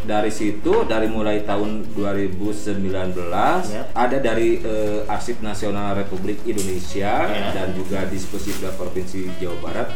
dari 0.05 0.31
situ 0.33 0.85
dari 0.85 1.09
mulai 1.09 1.47
tahun 1.47 1.95
2019 1.95 2.83
Yap. 3.17 3.87
ada 3.95 4.17
dari 4.19 4.61
eh, 4.61 5.07
Arsip 5.09 5.41
Nasional 5.41 5.97
Republik 5.97 6.43
Indonesia 6.45 7.15
Ya. 7.33 7.55
dan 7.55 7.73
juga 7.77 8.05
di 8.09 8.19
Disposisda 8.23 8.71
Provinsi 8.79 9.27
Jawa 9.43 9.59
Barat 9.59 9.89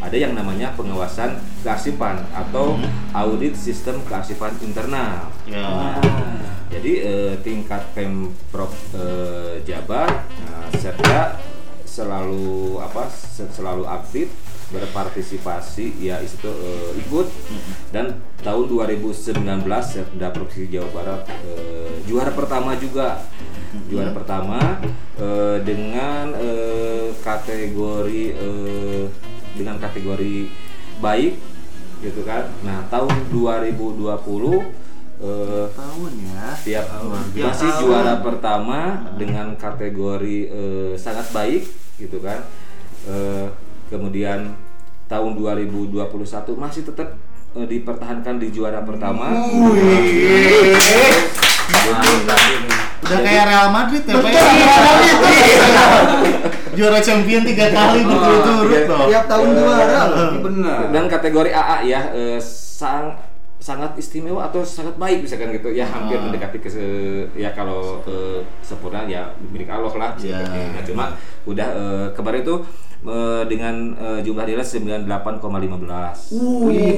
ada 0.00 0.16
yang 0.16 0.32
namanya 0.32 0.72
pengawasan 0.76 1.36
kearsipan 1.60 2.24
atau 2.32 2.80
audit 3.12 3.52
sistem 3.52 4.00
kearsipan 4.08 4.56
internal. 4.64 5.28
Ya. 5.44 5.60
Nah, 5.60 6.00
jadi 6.72 6.92
eh, 7.04 7.32
tingkat 7.44 7.84
pemprov 7.92 8.72
eh, 8.96 9.60
Jabar, 9.68 10.24
nah, 10.24 10.68
Setda 10.80 11.36
selalu 11.90 12.78
apa 12.78 13.10
se- 13.10 13.50
selalu 13.50 13.82
aktif 13.90 14.30
berpartisipasi 14.70 15.98
ya 15.98 16.22
itu 16.22 16.46
eh, 16.46 16.90
ikut. 17.02 17.26
Dan 17.90 18.22
tahun 18.46 18.64
2019 18.70 19.34
Setda 19.82 20.30
Provinsi 20.30 20.70
Jawa 20.70 20.88
Barat 20.94 21.20
eh, 21.42 21.98
juara 22.06 22.30
pertama 22.30 22.78
juga. 22.78 23.26
Juara 23.90 24.10
pertama 24.14 24.78
eh, 25.18 25.58
dengan 25.66 26.30
eh, 26.38 27.10
kategori 27.22 28.22
eh, 28.34 29.04
dengan 29.58 29.78
kategori 29.82 30.50
baik 31.02 31.34
gitu 32.00 32.22
kan. 32.22 32.46
Nah 32.62 32.86
tahun 32.86 33.30
2020 33.34 34.89
eh, 35.20 35.66
Tahun 35.70 36.12
ya. 36.16 36.44
Tiap 36.60 36.86
biasa. 37.32 37.44
masih 37.52 37.70
juara 37.84 38.14
pertama 38.24 38.80
dengan 39.20 39.52
kategori 39.54 40.38
eh, 40.48 40.92
sangat 40.96 41.28
baik 41.30 41.62
gitu 42.00 42.18
kan. 42.24 42.40
Eh, 43.04 43.46
kemudian 43.88 44.56
tahun 45.06 45.32
2021 45.36 46.00
masih 46.56 46.82
tetap 46.88 47.16
eh, 47.52 47.66
dipertahankan 47.68 48.40
di 48.40 48.48
juara 48.48 48.80
pertama. 48.82 49.28
Udah 53.00 53.18
kayak 53.26 53.44
Real 53.48 53.68
Madrid 53.74 54.02
ya, 54.06 54.14
Pak. 54.20 54.32
Juara 56.70 56.98
champion 57.02 57.42
tiga 57.42 57.66
kali 57.74 58.06
berturut-turut 58.06 58.84
loh. 58.86 59.06
Tiap 59.10 59.24
tahun 59.26 59.48
juara. 59.58 60.00
Benar. 60.38 60.80
Dan 60.94 61.04
kategori 61.10 61.50
AA 61.50 61.76
ya 61.90 62.00
sang 62.38 63.18
sangat 63.60 63.92
istimewa 63.94 64.40
atau 64.42 64.60
sangat 64.60 64.96
baik 64.96 65.20
misalkan 65.20 65.52
gitu 65.52 65.68
ya 65.70 65.84
hampir 65.84 66.16
Ah. 66.16 66.24
mendekati 66.24 66.58
ke 66.58 66.68
ya 67.34 67.52
kalau 67.52 68.00
ke 68.00 68.16
sempurna 68.58 69.04
ya 69.04 69.28
milik 69.44 69.68
Allah 69.68 69.92
lah 69.94 70.10
Ya. 70.18 70.40
Nah, 70.40 70.80
cuma 70.80 71.12
udah 71.44 71.68
eh, 71.70 72.06
kemarin 72.10 72.40
itu 72.40 72.56
eh, 73.02 73.42
dengan 73.46 73.74
eh, 73.94 74.20
jumlah 74.20 74.44
nilai 74.44 74.64
98,15 74.64 76.32
Wih, 76.62 76.96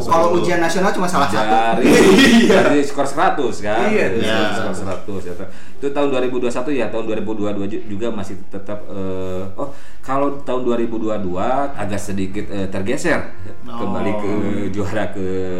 kalau 0.00 0.34
ujian 0.36 0.58
nasional 0.58 0.90
cuma 0.90 1.06
salah 1.06 1.26
satu. 1.26 1.50
dari 1.76 1.90
dari 2.48 2.80
skor 2.80 3.02
100 3.02 3.38
kan 3.60 3.86
Iya, 3.88 4.06
Dari 4.08 4.18
iya. 4.20 4.38
skor 4.52 4.74
100 4.76 5.02
ya. 5.24 5.34
itu 5.76 5.86
tahun 5.88 6.08
2021 6.12 6.46
ya 6.72 6.86
tahun 6.88 7.04
2022 7.08 7.66
ju- 7.66 7.84
juga 7.88 8.06
masih 8.08 8.38
tetap 8.46 8.78
eh, 8.86 9.42
oh 9.56 9.74
kalau 10.00 10.38
tahun 10.40 10.62
2022 10.64 11.10
agak 11.72 12.00
sedikit 12.00 12.44
eh, 12.48 12.66
tergeser 12.68 13.34
kembali 13.64 14.12
ke 14.16 14.30
juara 14.70 15.10
ke 15.10 15.58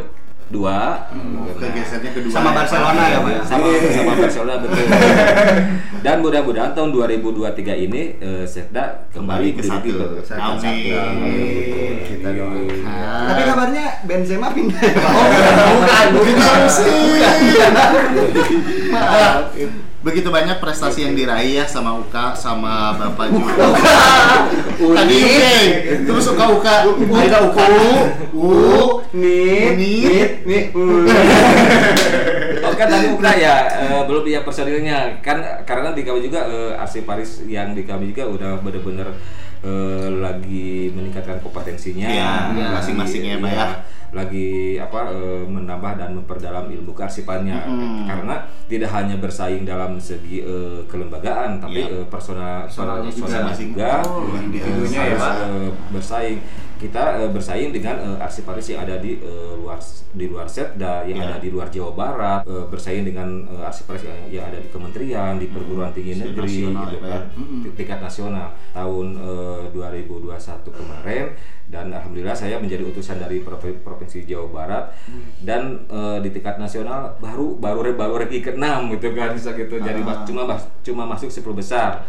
dua 0.52 1.08
Kegesernya 1.56 2.10
kedua. 2.12 2.32
Sama 2.32 2.50
ya, 2.50 2.52
Pak. 2.52 2.58
Barcelona 2.60 3.02
ya, 3.08 3.18
Pak? 3.24 3.34
sama 3.48 3.66
sama 3.88 4.12
Barcelona 4.20 4.54
betul 4.60 4.84
dan 6.04 6.18
mudah-mudahan 6.18 6.74
tahun 6.74 6.90
2023 6.90 7.86
ini 7.86 8.02
eh, 8.18 8.44
Setda 8.44 9.06
Kembali 9.14 9.54
kembali 9.54 9.58
ke 9.58 9.62
satu. 9.62 9.90
Amin. 10.34 10.58
satu. 10.58 10.98
Kita 12.10 12.28
doakan. 12.34 12.66
Ah. 12.82 13.26
Tapi 13.30 13.40
kabarnya 13.46 13.84
Benzema 14.04 14.50
pindah. 14.50 14.82
Oh, 15.12 15.26
bukan, 15.70 16.06
bukan. 16.18 16.60
Maaf. 18.90 19.34
Begitu 20.02 20.34
banyak 20.34 20.58
prestasi 20.58 21.06
yang 21.06 21.14
diraih 21.14 21.62
ya 21.62 21.64
sama 21.70 21.94
Uka 21.94 22.34
sama 22.34 22.98
Bapak 22.98 23.30
juga. 23.30 23.70
Tadi 24.98 25.14
UK, 25.14 25.42
terus 26.10 26.26
Uka 26.26 26.44
Uka, 26.50 26.74
Uka 26.90 27.64
U, 28.34 28.50
Nit, 29.74 30.02
Unit. 30.04 30.30
nit, 30.44 30.64
Oh 32.62 32.72
kan 32.72 32.86
tadi 32.86 33.06
bukan 33.10 33.34
ya 33.34 33.56
eh, 33.80 34.02
belum 34.04 34.24
ya 34.24 34.40
personilnya 34.40 35.18
kan 35.18 35.38
karena 35.62 35.90
di 35.90 36.02
kami 36.02 36.22
juga 36.22 36.46
eh, 36.46 36.72
Arsip 36.74 37.02
Paris 37.02 37.42
yang 37.44 37.72
di 37.72 37.82
kami 37.82 38.08
juga 38.08 38.28
udah 38.28 38.50
bener-bener 38.58 39.08
eh, 39.60 40.08
lagi 40.12 40.90
meningkatkan 40.90 41.38
kompetensinya 41.40 42.06
Iya, 42.06 42.30
iya. 42.52 42.66
masing-masing 42.72 43.22
ya, 43.24 43.36
ya. 43.38 43.66
lagi 44.12 44.76
apa 44.76 45.10
eh, 45.10 45.42
menambah 45.44 45.92
dan 45.96 46.10
memperdalam 46.14 46.70
ilmu 46.70 46.92
kearsipannya 46.92 47.58
Mm. 47.62 48.04
karena 48.04 48.34
tidak 48.66 48.90
hanya 48.92 49.16
bersaing 49.16 49.64
dalam 49.64 49.98
segi 49.98 50.40
eh, 50.40 50.86
kelembagaan 50.86 51.58
tapi 51.58 51.82
Iya. 51.82 51.98
eh, 51.98 52.06
personal 52.06 52.68
Personalnya 52.68 53.10
juga. 53.10 53.24
personal 53.26 53.54
juga 53.54 53.90
Oh, 54.04 54.20
luar 54.22 54.38
eh, 54.38 54.48
biasa. 54.52 54.94
ya, 54.94 55.02
harus 55.02 55.26
bersaing 55.90 56.38
kita 56.82 57.02
eh, 57.16 57.30
bersaing 57.30 57.70
dengan 57.70 57.94
eh, 57.96 58.18
arsip 58.20 58.42
Paris 58.42 58.66
yang 58.66 58.82
ada 58.82 58.98
di 58.98 59.16
eh, 59.16 59.52
luar 59.54 59.78
di 60.12 60.26
luar 60.26 60.44
Setda 60.46 61.02
yang 61.02 61.16
Iya. 61.16 61.28
ada 61.28 61.38
di 61.38 61.48
luar 61.48 61.68
Jawa 61.68 61.92
Barat 61.92 62.40
eh, 62.44 62.66
bersaing 62.66 63.04
dengan 63.04 63.28
eh, 63.46 63.62
arsip 63.62 63.86
Paris 63.86 64.02
yang, 64.02 64.18
yang 64.28 64.44
ada 64.44 64.58
di 64.58 64.68
kementerian 64.68 65.38
di 65.38 65.46
perguruan 65.46 65.90
tinggi 65.90 66.12
Tingkat 66.12 66.26
negeri 66.28 66.50
nasional 66.50 66.82
gitu 66.82 66.96
ya, 66.96 67.00
kan. 67.00 67.08
Ya. 67.08 67.20
Di 67.62 67.70
tingkat 67.72 68.00
nasional. 68.00 68.46
Tahun 68.72 69.06
eh, 69.14 69.62
2021 69.70 70.26
kemarin 70.72 71.24
dan 71.64 71.88
alhamdulillah 71.88 72.34
saya 72.34 72.58
menjadi 72.58 72.84
utusan 72.84 73.16
dari 73.16 73.40
Provi- 73.40 73.78
provinsi 73.78 74.24
Jawa 74.24 74.46
Barat. 74.48 74.84
Dan 75.38 75.86
eh, 75.86 76.18
di 76.20 76.28
tingkat 76.30 76.58
nasional 76.58 77.14
baru 77.16 77.54
baru 77.54 77.94
baru 77.94 78.14
ranking 78.18 78.42
ke-6 78.44 78.66
gitu 78.92 79.06
kan 79.12 79.30
bisa 79.32 79.54
gitu. 79.54 79.78
Jadi 79.78 80.00
mas- 80.00 80.24
cuma 80.24 80.42
cuma 80.82 81.02
masuk 81.06 81.28
10 81.28 81.40
besar 81.54 82.02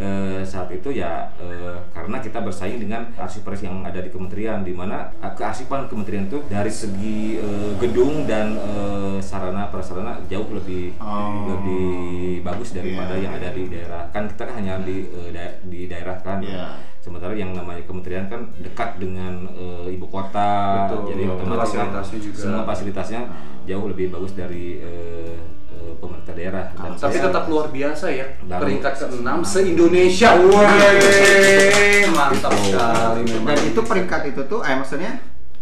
Eh, 0.00 0.40
saat 0.42 0.72
itu 0.72 0.88
ya 0.90 1.28
eh, 1.36 1.76
karena 1.90 2.16
kita 2.18 2.40
bersaing 2.40 2.80
dengan 2.80 3.12
arsipers 3.14 3.60
yang 3.60 3.84
ada 3.84 4.00
di 4.00 4.08
kementerian 4.08 4.60
di 4.60 4.72
mana 4.72 5.12
eh, 5.14 5.28
kearsipan 5.30 5.86
kementerian 5.86 6.24
itu 6.24 6.40
dari 6.46 6.72
segi 6.72 7.36
eh, 7.36 7.76
gedung 7.76 8.24
dan 8.24 8.56
eh, 8.56 9.20
sarana 9.20 9.68
prasarana 9.68 10.16
jauh 10.24 10.48
lebih 10.50 10.96
Oh. 10.96 11.52
lebih 11.52 11.92
bagus 12.40 12.72
daripada 12.72 13.12
Iya. 13.12 13.22
yang 13.22 13.32
ada 13.34 13.48
di 13.50 13.62
daerah 13.66 14.02
kan 14.08 14.24
kita 14.24 14.42
kan 14.42 14.54
hanya 14.56 14.80
di 14.80 15.04
eh, 15.06 15.28
da- 15.30 15.56
di 15.62 15.80
daerah 15.84 16.16
kan 16.18 16.40
Iya. 16.40 16.80
sementara 16.98 17.32
yang 17.32 17.52
namanya 17.52 17.80
kementerian 17.82 18.24
kan 18.24 18.40
dekat 18.56 18.96
dengan 18.96 19.48
eh, 19.50 19.88
ibu 19.90 20.06
kota 20.06 20.86
Betul. 20.86 21.12
jadi 21.12 21.22
otomatis 21.30 21.72
kan 21.72 21.88
juga. 22.10 22.36
semua 22.38 22.62
fasilitasnya 22.64 23.20
jauh 23.64 23.84
lebih 23.86 24.08
bagus 24.08 24.32
dari 24.32 24.78
eh, 24.78 25.36
eh, 25.70 25.92
pemerintah 25.94 26.19
daerah 26.32 26.64
dan 26.70 26.92
Tapi 26.92 27.12
saya- 27.12 27.24
tetap 27.26 27.44
luar 27.46 27.66
biasa 27.68 28.06
ya. 28.08 28.26
Baru. 28.42 28.60
Peringkat 28.62 28.94
ke-6 28.98 29.28
se-Indonesia. 29.42 30.28
Wih, 30.36 32.06
mantap 32.10 32.52
Gitu. 32.52 32.70
sekali 32.70 33.22
memang. 33.24 33.46
Dan 33.48 33.58
itu 33.64 33.80
peringkat 33.80 34.22
itu 34.26 34.42
tuh, 34.44 34.60
eh 34.60 34.74
maksudnya 34.74 35.12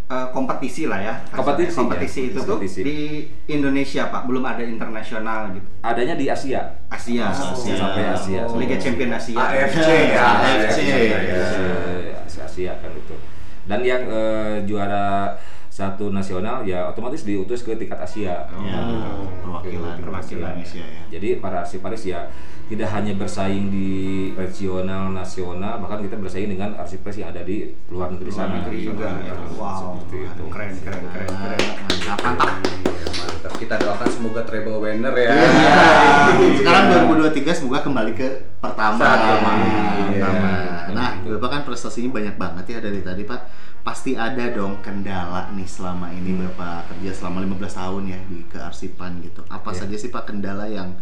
eh, 0.07 0.27
kompetisi 0.31 0.85
lah 0.85 0.97
ya. 0.99 1.15
Kompetisi, 1.29 1.77
kompetisi 1.77 2.21
ya. 2.23 2.29
itu 2.31 2.41
Kompetisi. 2.41 2.81
tuh 2.81 2.87
di 2.87 2.99
Indonesia 3.47 4.09
pak, 4.09 4.25
belum 4.25 4.41
ada 4.43 4.63
internasional 4.63 5.53
gitu. 5.53 5.69
adanya 5.81 6.15
di 6.15 6.27
Asia 6.27 6.81
Asia, 6.89 7.29
Asia. 7.29 7.77
sampai 7.77 8.09
Asia 8.09 8.41
Oh. 8.43 8.57
Liga 8.57 8.77
Champion 8.77 9.13
Asia. 9.13 9.37
AFC 9.37 9.77
ya. 10.09 10.25
AFC. 10.41 10.79
Eh, 10.81 12.17
Asia, 12.19 12.43
Asia 12.43 12.73
kan 12.75 12.89
itu 12.91 13.15
dan 13.65 13.85
yang 13.85 14.01
eh, 14.03 14.65
juara 14.65 15.37
satu 15.79 16.11
nasional 16.11 16.67
ya 16.67 16.91
otomatis 16.91 17.23
diutus 17.23 17.63
ke 17.63 17.71
tingkat 17.73 18.03
Asia 18.03 18.51
Ya, 18.51 18.79
perwakilan 19.39 19.95
Perwakilan. 20.03 20.59
Indonesia 20.59 20.83
ya. 20.83 21.03
Jadi 21.09 21.39
para 21.39 21.63
arsiparis 21.63 22.03
ya 22.03 22.27
tidak 22.67 22.91
hanya 22.91 23.15
bersaing 23.15 23.71
di 23.71 23.89
regional, 24.35 25.09
nasional, 25.09 25.79
bahkan 25.79 26.03
kita 26.03 26.19
bersaing 26.19 26.51
dengan 26.51 26.75
arsiparis 26.75 27.17
yang 27.17 27.31
ada 27.31 27.41
di 27.41 27.73
luar 27.89 28.11
negeri 28.11 28.29
sana. 28.29 28.59
negeri 28.61 28.79
juga. 28.85 29.09
Ya, 29.23 29.33
Wow, 29.55 30.03
seperti 30.03 30.17
itu. 30.27 30.43
keren, 30.51 30.73
keren, 30.83 31.03
keren, 31.09 31.29
keren. 31.31 31.61
Mantap, 31.81 32.19
mantap. 32.21 32.51
Iya, 32.61 33.07
mantap. 33.15 33.53
kita 33.57 33.75
doakan 33.79 34.09
semoga 34.11 34.43
treble 34.45 34.79
winner 34.79 35.15
ya. 35.15 35.31
Iya. 35.31 35.73
Sekarang 36.59 36.85
2023 37.09 37.55
semoga 37.55 37.81
kembali 37.81 38.13
ke 38.13 38.29
pertama. 38.59 38.99
Pertama. 39.01 39.53
Pertama. 40.11 40.51
Nah, 40.91 41.11
Bapak 41.37 41.49
kan 41.51 41.63
prestasinya 41.65 42.11
banyak 42.13 42.37
banget 42.37 42.65
ya 42.69 42.79
dari 42.79 43.01
tadi, 43.01 43.23
Pak. 43.23 43.41
Pasti 43.81 44.13
ada 44.13 44.45
dong 44.51 44.81
kendala 44.81 45.49
nih 45.53 45.65
selama 45.65 46.09
ini 46.11 46.37
Bapak 46.37 46.93
kerja 46.93 47.11
selama 47.15 47.45
15 47.45 47.73
tahun 47.75 48.03
ya 48.07 48.19
di 48.25 48.39
kearsipan 48.47 49.21
gitu. 49.21 49.41
Apa 49.47 49.73
Iya. 49.73 49.79
saja 49.83 49.97
sih 49.97 50.09
Pak 50.09 50.25
kendala 50.27 50.65
yang 50.65 50.93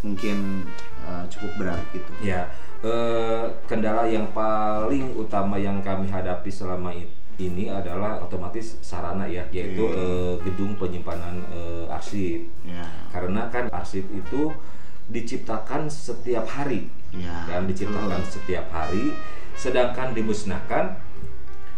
mungkin 0.00 0.66
uh, 1.02 1.24
cukup 1.26 1.52
berat 1.56 1.80
gitu? 1.90 2.10
Ya, 2.20 2.50
eh, 2.80 3.44
kendala 3.64 4.04
yang 4.04 4.28
paling 4.30 5.14
utama 5.14 5.56
yang 5.56 5.80
kami 5.80 6.06
hadapi 6.06 6.50
selama 6.50 6.92
i- 6.92 7.08
ini 7.34 7.66
adalah 7.66 8.20
otomatis 8.20 8.78
sarana 8.78 9.24
ya, 9.24 9.42
yaitu 9.48 9.80
Oke. 9.80 9.96
eh, 9.96 10.34
gedung 10.44 10.76
penyimpanan 10.76 11.40
eh, 11.48 11.86
arsip. 11.88 12.46
Ya. 12.62 12.84
Karena 13.10 13.48
kan 13.48 13.66
arsip 13.70 14.04
itu 14.06 14.52
diciptakan 15.04 15.86
setiap 15.86 16.48
hari, 16.48 16.88
Ya, 17.14 17.46
dan 17.46 17.64
diciptakan 17.64 18.18
betul. 18.18 18.32
setiap 18.32 18.66
hari, 18.68 19.14
sedangkan 19.54 20.10
dimusnahkan 20.12 20.98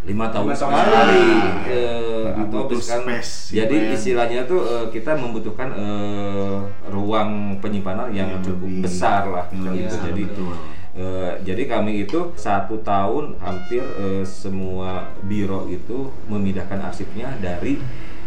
lima 0.03 0.31
tahun 0.31 0.55
sekali. 0.55 1.27
Eh, 1.67 2.25
Jadi 2.27 2.41
atau 2.47 2.63
misalkan 2.71 3.19
jadi 3.51 3.77
ya. 3.77 3.91
istilahnya 3.93 4.41
tuh 4.45 4.61
eh, 4.63 4.87
kita 4.91 5.13
membutuhkan 5.13 5.69
eh, 5.73 6.57
ruang 6.89 7.31
penyimpanan 7.59 8.09
yang 8.11 8.31
Yang 8.33 8.49
cukup 8.49 8.65
lebih- 8.65 8.83
besar 8.83 9.23
lah, 9.27 9.45
yang 9.51 9.75
gitu. 9.75 9.87
besar, 9.91 10.03
jadi 10.07 10.23
betul. 10.25 10.53
eh, 10.95 11.33
jadi 11.43 11.63
kami 11.67 11.93
itu 12.01 12.21
satu 12.35 12.81
tahun 12.81 13.35
hampir 13.39 13.83
eh, 13.83 14.23
semua 14.23 14.91
biro 15.21 15.67
itu 15.67 16.09
memindahkan 16.27 16.81
arsipnya 16.83 17.35
dari 17.37 17.83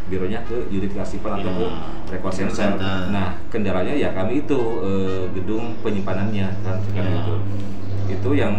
bironya 0.10 0.42
ke 0.44 0.68
unit 0.68 0.92
kearsipan 0.92 1.40
atau 1.40 1.52
ke 1.54 1.66
Ya, 2.10 2.18
record 2.18 2.34
center. 2.34 2.74
Nah, 3.14 3.38
kendalanya 3.48 3.94
ya 3.94 4.10
kami 4.12 4.42
itu 4.42 4.60
eh, 4.82 5.24
gedung 5.32 5.78
penyimpanannya 5.80 6.50
kan 6.66 6.76
sekarang 6.84 7.14
Ya. 7.14 7.22
itu. 7.24 7.36
Itu 8.10 8.30
yang 8.34 8.56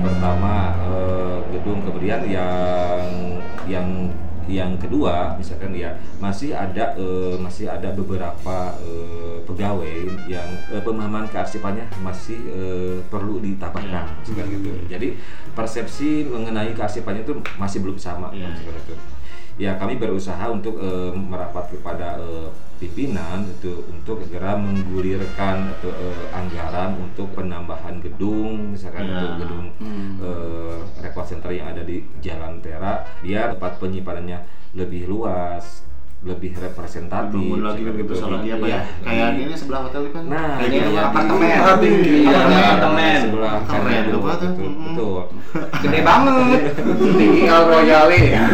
pertama 0.00 0.54
eh, 0.82 1.36
gedung 1.52 1.84
kemudian 1.84 2.20
yang 2.24 3.00
yang 3.64 3.88
yang 4.44 4.76
kedua 4.76 5.32
misalkan 5.40 5.72
ya 5.72 5.96
masih 6.20 6.52
ada 6.52 6.92
eh, 6.96 7.36
masih 7.40 7.64
ada 7.64 7.88
beberapa 7.92 8.76
eh, 8.84 9.40
pegawai 9.44 9.96
yang 10.28 10.44
eh, 10.68 10.80
pemahaman 10.80 11.24
kearsipannya 11.28 11.88
masih 12.00 12.36
eh, 12.48 12.96
perlu 13.08 13.40
ditambahkan 13.40 14.20
misalkan 14.20 14.46
gitu. 14.52 14.68
Jadi 14.84 15.16
persepsi 15.52 16.28
mengenai 16.28 16.72
kearsipannya 16.72 17.24
itu 17.24 17.32
masih 17.56 17.80
belum 17.80 17.96
sama 17.96 18.28
Ya. 18.36 18.52
itu 18.52 18.92
ya 19.54 19.78
kami 19.78 19.96
berusaha 19.96 20.50
untuk 20.50 20.78
eh, 20.78 21.12
merapat 21.14 21.70
kepada 21.70 22.18
eh, 22.18 22.48
pimpinan 22.74 23.46
itu 23.46 23.86
untuk 23.86 24.18
segera 24.20 24.58
menggulirkan 24.58 25.70
atau 25.78 25.94
eh, 25.94 26.26
anggaran 26.34 26.98
untuk 26.98 27.30
penambahan 27.32 28.02
gedung 28.02 28.74
misalkan 28.74 29.06
Ya. 29.06 29.14
untuk 29.14 29.32
gedung 29.40 29.66
Hmm. 29.74 30.80
record 30.98 31.26
center 31.28 31.50
yang 31.50 31.68
ada 31.68 31.84
di 31.84 32.00
Jalan 32.18 32.58
Tera 32.58 33.04
biar 33.20 33.52
tempat 33.54 33.76
penyimpanannya 33.76 34.38
lebih 34.72 35.06
luas 35.06 35.84
lebih 36.24 36.56
representatif 36.56 37.36
Dibangun 37.36 37.60
lagi 37.62 37.82
lebih 37.82 38.02
gitu. 38.02 38.10
besar 38.10 38.28
lagi 38.32 38.48
apa 38.50 38.64
Iya. 38.64 38.72
ya? 38.74 38.80
Kayak 38.98 39.28
ini 39.36 39.54
sebelah 39.54 39.80
hotel 39.84 40.02
kan. 40.08 40.24
Nah, 40.24 40.56
Kayaknya 40.56 40.72
iya, 40.72 40.80
itu 40.80 40.90
iya, 40.90 41.02
apartemen. 41.04 41.48
Ah, 41.54 41.76
tinggi. 41.76 42.14
Iya, 42.18 42.38
Apartemen. 42.40 43.18
sebelah 43.20 43.52
Keren, 43.62 44.02
itu, 44.02 44.10
tuh? 44.10 44.22
betul. 44.56 45.20
Gede 45.84 46.00
banget. 46.00 46.60
Tinggi 47.14 47.40
kalau 47.44 47.64
Royale 47.70 48.16
ya. 48.26 48.42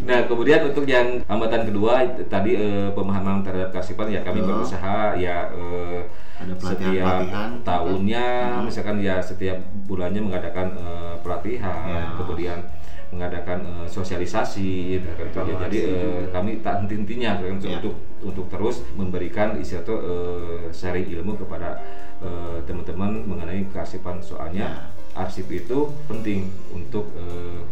Nah, 0.00 0.24
kemudian 0.24 0.64
untuk 0.64 0.88
yang 0.88 1.20
hambatan 1.22 1.68
kedua 1.68 2.00
tadi 2.24 2.56
eh, 2.56 2.88
pemahaman 2.90 3.44
terhadap 3.44 3.68
kearsipan 3.70 4.08
ya 4.08 4.24
kami 4.24 4.40
Betul. 4.40 4.64
berusaha 4.64 5.12
ya 5.14 5.52
eh, 5.52 6.00
Ada 6.38 6.54
pelatihan- 6.54 6.72
setiap 6.88 7.04
pelatihan. 7.20 7.50
tahunnya 7.60 8.26
Hmm. 8.48 8.64
misalkan 8.64 8.96
ya 8.98 9.20
setiap 9.20 9.58
bulannya 9.84 10.22
mengadakan 10.22 10.72
eh, 10.72 11.14
pelatihan, 11.20 12.08
Ya. 12.08 12.16
kemudian 12.16 12.58
mengadakan 13.08 13.64
eh, 13.64 13.86
sosialisasi 13.88 15.00
gitu 15.00 15.08
kan. 15.16 15.26
Ya, 15.48 15.54
jadi 15.68 15.78
eh, 15.88 16.22
kami 16.28 16.60
tak 16.60 16.84
henti-hentinya 16.84 17.40
kan, 17.40 17.56
Ya. 17.64 17.80
untuk 17.80 17.94
untuk 18.20 18.46
terus 18.52 18.84
memberikan 18.94 19.56
istilah 19.56 19.82
eh, 19.86 20.68
sharing 20.70 21.08
ilmu 21.08 21.40
kepada 21.40 21.80
eh, 22.20 22.58
teman-teman 22.68 23.24
mengenai 23.24 23.64
kearsipan 23.72 24.20
soalnya 24.20 24.92
arsip 25.16 25.48
itu 25.48 25.90
penting 26.06 26.52
untuk 26.70 27.08
eh, 27.16 27.64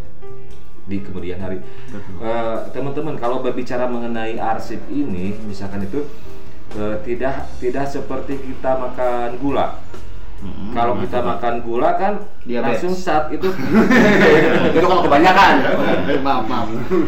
di 0.87 1.03
kemudian 1.03 1.43
hari. 1.43 1.59
Eh, 2.23 2.59
teman-teman 2.71 3.19
kalau 3.19 3.43
berbicara 3.43 3.91
mengenai 3.91 4.39
arsip 4.39 4.79
ini 4.89 5.35
misalkan 5.45 5.83
itu 5.83 6.07
eh, 6.79 6.97
tidak 7.05 7.51
tidak 7.59 7.87
seperti 7.91 8.39
kita 8.39 8.79
makan 8.79 9.37
gula 9.43 9.83
Mm-mm. 10.47 10.71
kalau 10.71 10.95
kita 10.97 11.19
makan 11.19 11.55
gula 11.61 11.91
kan 11.95 12.15
Diabetes. 12.41 12.79
langsung 12.79 12.95
saat 12.95 13.27
itu 13.29 13.51
Itu 14.71 14.79
kalau 14.81 15.03
kebanyakan. 15.03 15.55
maaf 16.23 16.45
maaf. 16.45 16.67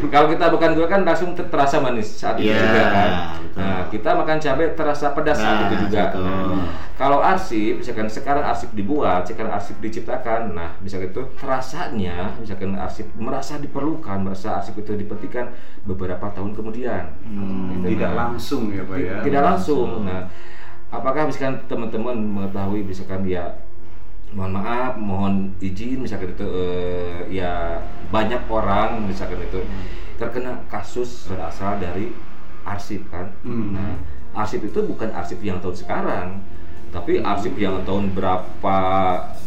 kalau 0.08 0.26
kita 0.26 0.44
makan 0.48 0.70
gula 0.74 0.86
kan 0.86 1.00
langsung 1.02 1.30
ter- 1.32 1.46
terasa 1.46 1.78
manis 1.78 2.10
saat 2.10 2.36
itu 2.36 2.48
Iya, 2.48 2.58
juga 2.58 2.82
kan 2.84 3.10
betul. 3.38 3.58
nah 3.58 3.80
kita 3.88 4.10
makan 4.14 4.36
cabai 4.36 4.66
terasa 4.72 5.06
pedas 5.10 5.36
saat 5.36 5.54
Nah, 5.54 5.66
itu 5.68 5.76
juga 5.84 6.02
betul. 6.08 6.24
Nah, 6.24 6.66
kalau 6.92 7.18
arsip 7.20 7.72
misalkan 7.76 8.08
sekarang 8.08 8.44
arsip 8.44 8.70
dibuat 8.72 9.22
sekarang 9.22 9.52
arsip 9.52 9.76
diciptakan 9.78 10.40
nah 10.50 10.74
misalkan 10.78 11.08
itu 11.08 11.22
terasanya 11.34 12.34
misalkan 12.36 12.74
arsip 12.74 13.06
merasa 13.14 13.54
diperlukan 13.56 14.18
merasa 14.20 14.58
arsip 14.58 14.74
itu 14.76 14.94
dipentingkan 14.96 15.54
beberapa 15.84 16.26
tahun 16.28 16.52
kemudian 16.52 17.14
Hmm. 17.20 17.70
Gitu, 17.78 17.94
Tidak 17.94 18.10
nah. 18.10 18.18
langsung 18.26 18.62
ya 18.68 18.82
Pak 18.82 18.96
ya. 18.96 19.16
tidak 19.20 19.42
langsung. 19.44 20.02
Nah, 20.02 20.26
apakah 20.88 21.28
misalkan 21.28 21.60
teman-teman 21.68 22.16
mengetahui 22.16 22.80
misalkan 22.84 23.24
ya 23.28 23.60
mohon 24.32 24.52
maaf, 24.52 24.92
mohon 25.00 25.56
izin 25.60 26.04
misalkan 26.04 26.36
itu 26.36 26.44
eh, 26.44 27.40
ya 27.40 27.80
banyak 28.12 28.44
orang 28.52 29.08
misalkan 29.08 29.40
itu 29.40 29.64
terkena 30.20 30.60
kasus 30.68 31.28
berasal 31.30 31.80
dari 31.80 32.12
arsip 32.66 33.08
kan. 33.08 33.32
Hmm. 33.40 33.72
Nah, 33.72 33.96
arsip 34.36 34.60
itu 34.64 34.84
bukan 34.84 35.08
arsip 35.16 35.40
yang 35.40 35.56
tahun 35.64 35.76
sekarang, 35.76 36.26
tapi 36.92 37.24
arsip 37.24 37.56
yang 37.56 37.80
tahun 37.88 38.12
berapa 38.12 38.78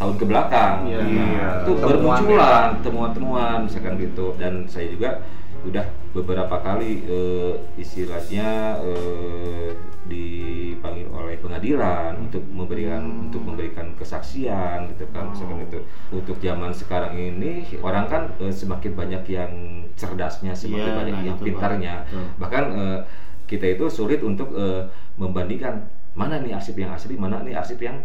tahun 0.01 0.15
ke 0.17 0.25
belakang. 0.25 0.89
Iya, 0.89 0.99
Nah, 1.06 1.10
iya. 1.10 1.49
itu 1.62 1.71
Temuan 1.77 1.86
bermunculan 1.86 2.69
temuan-temuan 2.82 3.58
misalkan 3.69 3.93
gitu 4.01 4.34
dan 4.41 4.65
saya 4.65 4.89
juga 4.89 5.21
udah 5.62 5.86
beberapa 6.12 6.58
kali 6.60 7.06
eh, 7.06 7.54
istilahnya 7.78 8.82
eh, 8.82 9.69
dipanggil 10.10 11.08
oleh 11.13 11.38
pengadilan 11.38 12.17
untuk 12.17 12.41
memberikan 12.50 13.30
untuk 13.30 13.45
memberikan 13.45 13.93
kesaksian 13.95 14.89
gitu 14.91 15.06
kan 15.13 15.30
misalkan 15.32 15.63
itu. 15.63 15.80
Untuk 16.10 16.38
zaman 16.41 16.74
sekarang 16.74 17.13
ini 17.15 17.63
orang 17.80 18.10
kan 18.10 18.24
eh, 18.41 18.54
semakin 18.54 18.91
banyak 18.97 19.24
yang 19.30 19.52
cerdasnya 19.93 20.52
semakin 20.58 20.91
Iya, 20.91 20.97
banyak 20.97 21.15
nah 21.15 21.28
yang 21.30 21.38
pintarnya. 21.38 21.95
Betul. 22.10 22.26
bahkan 22.41 22.63
eh, 22.74 23.00
kita 23.45 23.65
itu 23.78 23.86
sulit 23.91 24.19
untuk 24.26 24.52
eh, 24.58 24.89
membandingkan 25.19 25.86
mana 26.17 26.43
nih 26.43 26.58
arsip 26.58 26.76
yang 26.76 26.91
asli 26.91 27.15
mana 27.15 27.39
nih 27.45 27.56
arsip 27.56 27.80
yang 27.80 28.04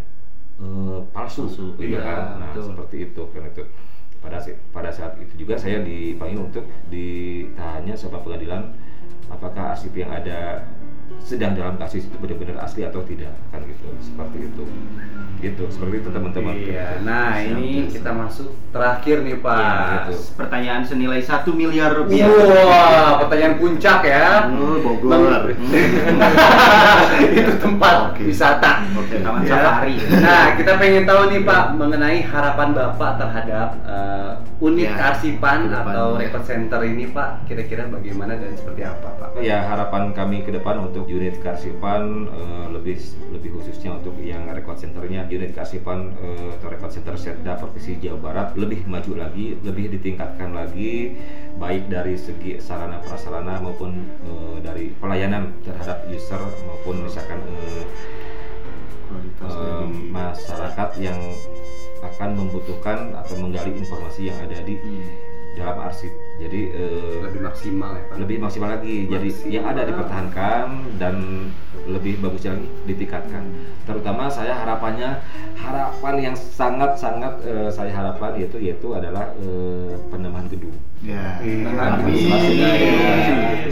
palsu, 1.13 1.45
Palsu, 1.53 1.67
gitu 1.77 2.01
iya, 2.01 2.01
kan? 2.01 2.21
Nah 2.41 2.49
betul. 2.55 2.65
seperti 2.73 2.97
itu 3.13 3.23
kan 3.29 3.43
itu 3.45 3.63
pada 4.27 4.43
pada 4.75 4.91
saat 4.91 5.15
itu 5.23 5.47
juga 5.47 5.55
saya 5.55 5.79
dipanggil 5.87 6.51
untuk 6.51 6.67
ditahannya 6.91 7.95
sama 7.95 8.19
pengadilan 8.19 8.75
apakah 9.31 9.79
arsip 9.79 9.95
yang 9.95 10.11
ada 10.11 10.67
sedang 11.19 11.53
dalam 11.53 11.75
kasus 11.75 12.05
itu 12.05 12.17
benar-benar 12.17 12.63
asli 12.63 12.83
atau 12.83 13.03
tidak 13.03 13.35
kan 13.49 13.59
gitu 13.61 13.87
seperti 13.99 14.47
itu 14.47 14.63
gitu 15.37 15.65
seperti 15.69 16.01
itu 16.01 16.09
teman-teman 16.09 16.55
Iya. 16.57 17.03
Nah, 17.03 17.37
ini 17.37 17.85
kita 17.87 18.09
masuk 18.09 18.57
terakhir 18.73 19.21
nih 19.21 19.37
Pak. 19.37 19.53
Iya, 19.53 19.77
gitu. 20.09 20.15
Pertanyaan 20.35 20.81
senilai 20.81 21.21
satu 21.21 21.53
miliar 21.53 21.93
rupiah. 21.93 22.25
Wah, 22.25 23.21
pertanyaan 23.21 23.61
puncak 23.61 24.01
ya. 24.03 24.49
Oh, 24.49 24.81
Bogor. 24.81 25.53
itu 27.37 27.53
tempat 27.59 27.95
Oke. 28.13 28.23
wisata. 28.25 28.81
Oke. 28.97 29.21
Taman 29.21 29.45
Ya. 29.45 29.61
safari. 29.61 29.95
Nah, 30.17 30.57
kita 30.57 30.73
pengen 30.81 31.05
tahu 31.05 31.29
nih 31.29 31.41
Pak 31.43 31.65
mengenai 31.75 32.19
harapan 32.23 32.69
Bapak 32.73 33.11
terhadap 33.21 33.69
eh, 33.85 34.31
unit 34.59 34.89
Ya, 34.89 34.97
kearsipan 34.97 35.69
depan. 35.69 35.85
atau 35.85 36.07
record 36.17 36.45
center 36.45 36.81
ini 36.83 37.13
Pak. 37.13 37.45
Kira-kira 37.45 37.85
bagaimana 37.87 38.41
dan 38.41 38.57
seperti 38.57 38.83
apa 38.83 39.09
Pak? 39.13 39.29
ya 39.37 39.69
harapan 39.69 40.17
kami 40.17 40.41
ke 40.41 40.51
depan 40.51 40.81
untuk 40.81 40.96
unit 41.05 41.37
kearsipan 41.39 42.25
eh, 42.27 42.67
lebih 42.73 42.97
lebih 43.29 43.53
khususnya 43.53 43.93
untuk 43.93 44.17
yang 44.17 44.49
record 44.49 44.81
centernya 44.81 45.29
unit 45.29 45.53
kearsipan 45.53 46.17
eh, 46.17 46.57
atau 46.57 46.73
record 46.73 46.89
center 46.89 47.13
Setda 47.15 47.61
Provinsi 47.61 48.01
Jawa 48.01 48.19
Barat 48.23 48.49
lebih 48.57 48.89
maju 48.89 49.13
lagi 49.21 49.61
lebih 49.61 49.93
ditingkatkan 49.93 50.57
lagi 50.57 51.21
baik 51.57 51.89
dari 51.89 52.17
segi 52.17 52.57
sarana 52.57 53.05
prasarana 53.05 53.61
maupun 53.61 53.93
eh, 54.25 54.57
dari 54.65 54.97
pelayanan 54.97 55.53
terhadap 55.61 56.09
user 56.09 56.41
maupun 56.65 57.05
misalkan 57.05 57.45
dari- 57.45 57.93
masyarakat 60.11 60.91
yang 60.99 61.19
akan 62.03 62.31
membutuhkan 62.37 63.15
atau 63.15 63.35
menggali 63.37 63.73
informasi 63.75 64.31
yang 64.31 64.39
ada 64.41 64.61
di 64.63 64.77
Hmm. 64.77 65.05
dalam 65.57 65.77
arsip 65.81 66.13
Jadi 66.37 66.61
eh, 66.69 67.17
lebih 67.25 67.41
maksimal 67.41 67.97
ya 67.97 68.03
Pak. 68.13 68.17
lebih 68.21 68.37
maksimal 68.39 68.69
lagi. 68.77 69.09
Jadi 69.09 69.29
yang 69.49 69.65
ada 69.65 69.89
dipertahankan 69.89 70.67
dan 71.01 71.49
lebih 71.89 72.21
bagus 72.21 72.45
lagi 72.45 72.69
ditingkatkan. 72.85 73.41
Terutama 73.89 74.29
saya 74.29 74.53
harapannya 74.53 75.25
harapan 75.57 76.15
yang 76.21 76.37
sangat-sangat 76.37 77.41
eh, 77.41 77.71
saya 77.73 77.89
harapkan 77.89 78.37
yaitu 78.37 78.61
yaitu 78.61 78.93
adalah 78.93 79.33
eh, 79.41 79.97
penambahan 80.13 80.45
gedung. 80.53 80.77
Ya. 81.01 81.41
Iya. 81.41 81.73
Amin. 81.73 82.29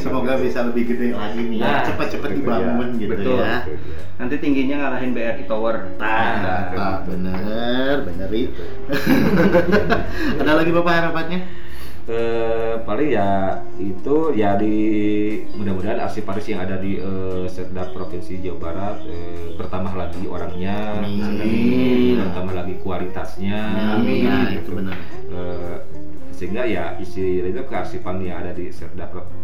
Semoga 0.01 0.41
bisa 0.41 0.65
lebih 0.65 0.89
gede 0.89 1.13
lagi 1.13 1.41
nih. 1.45 1.61
ya. 1.61 1.69
Nah, 1.69 1.81
Cepat-cepat 1.85 2.29
itu 2.33 2.39
dibangun 2.41 2.89
dia. 2.97 3.01
gitu 3.05 3.13
Betul. 3.13 3.39
ya. 3.45 3.57
Itu. 3.61 3.73
Nanti 4.15 4.35
tingginya 4.41 4.77
ngalahin 4.89 5.11
BRI 5.13 5.45
Tower. 5.45 5.77
Nah, 6.01 6.73
Pak, 6.73 6.97
bener, 7.13 7.95
bener 8.09 8.29
Ri. 8.33 8.43
Ada 10.41 10.53
lagi 10.55 10.71
Bapak 10.73 10.93
harapannya? 10.97 11.41
Eh, 12.05 12.77
paling 12.85 13.17
ya 13.17 13.65
itu 13.81 14.37
ya 14.37 14.61
di 14.61 14.77
mudah-mudahan 15.57 16.05
arsip 16.05 16.29
Paris 16.29 16.45
yang 16.53 16.61
ada 16.61 16.77
di 16.77 17.01
eh, 17.01 17.49
Setda 17.49 17.97
Provinsi 17.97 18.45
Jawa 18.45 18.61
Barat 18.61 18.97
eh, 19.09 19.57
bertambah 19.57 19.97
lagi 19.97 20.29
orangnya, 20.29 21.01
Amin. 21.01 22.21
bertambah 22.21 22.55
lagi 22.61 22.75
kualitasnya, 22.85 23.61
Amin. 23.97 24.29
Nah, 24.29 24.53
itu 24.53 24.71
benar. 24.77 25.01
Eh, 25.33 25.77
sehingga 26.37 26.69
ya 26.69 26.93
isi 27.01 27.41
itu 27.41 27.65
kearsipan 27.65 28.21
yang 28.21 28.45
ada 28.45 28.53
di 28.53 28.69
Setda 28.69 29.09
Provinsi 29.09 29.44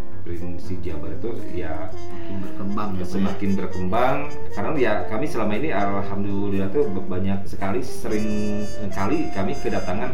Jawa 0.81 0.99
Barat 1.07 1.19
itu 1.21 1.31
ya 1.55 1.75
Makin 1.93 2.37
berkembang 2.41 2.89
ya, 2.91 2.97
Pak. 2.97 3.05
ya. 3.05 3.07
semakin 3.13 3.51
berkembang 3.59 4.17
karena 4.57 4.71
ya 4.81 4.93
kami 5.13 5.27
selama 5.29 5.53
ini 5.61 5.69
alhamdulillah 5.71 6.69
tuh 6.73 6.85
banyak 6.89 7.39
sekali 7.45 7.81
sering 7.85 8.27
kali 8.95 9.29
kami 9.37 9.53
kedatangan 9.61 10.11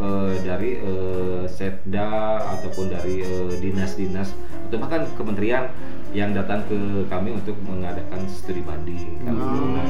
eh, 0.00 0.32
dari 0.42 0.70
eh, 0.80 1.42
setda 1.46 2.42
ataupun 2.58 2.90
dari 2.90 3.22
eh, 3.22 3.52
dinas-dinas 3.62 4.34
atau 4.68 4.76
bahkan 4.80 5.08
kementerian 5.16 5.70
yang 6.16 6.32
datang 6.32 6.64
ke 6.64 7.04
kami 7.12 7.36
untuk 7.36 7.56
mengadakan 7.68 8.24
studi 8.32 8.64
banding 8.64 9.20
gitu. 9.20 9.28
Nah, 9.28 9.88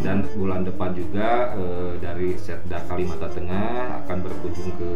dan 0.00 0.24
bulan 0.32 0.64
depan 0.64 0.96
juga 0.96 1.52
eh, 1.52 1.92
dari 2.00 2.32
Setda 2.40 2.80
Kalimantan 2.88 3.28
Tengah 3.28 4.00
akan 4.04 4.18
berkunjung 4.24 4.72
ke 4.80 4.92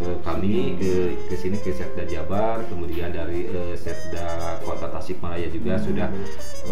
eh, 0.00 0.16
kami 0.24 0.80
ke 0.80 0.92
ke 1.28 1.34
sini 1.36 1.60
ke 1.60 1.76
Setda 1.76 2.08
Jabar. 2.08 2.64
Kemudian 2.72 3.12
dari 3.12 3.44
eh, 3.44 3.76
Setda 3.76 4.56
Kota 4.64 4.88
Tasikmalaya 4.88 5.52
juga 5.52 5.76
sudah 5.76 6.08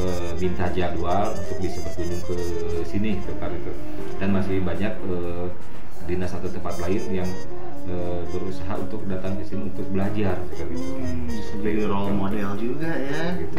eh, 0.00 0.32
minta 0.40 0.72
jadwal 0.72 1.36
untuk 1.36 1.60
bisa 1.60 1.84
berkunjung 1.84 2.22
ke 2.24 2.36
sini 2.88 3.20
ke 3.20 3.32
itu 3.52 3.72
dan 4.16 4.32
masih 4.32 4.62
banyak 4.64 4.94
dinas 6.04 6.32
atau 6.32 6.48
tempat 6.48 6.74
lain 6.78 7.02
yang 7.10 7.30
eh, 7.86 8.20
berusaha 8.30 8.74
untuk 8.78 9.02
datang 9.06 9.38
ke 9.38 9.44
sini 9.44 9.68
untuk 9.68 9.86
belajar 9.90 10.38
seperti 10.54 10.78
itu. 10.78 10.94
sebagai 11.42 11.84
role 11.90 12.14
model 12.14 12.50
juga 12.58 12.90
ya 12.90 13.38
Gitu, 13.42 13.58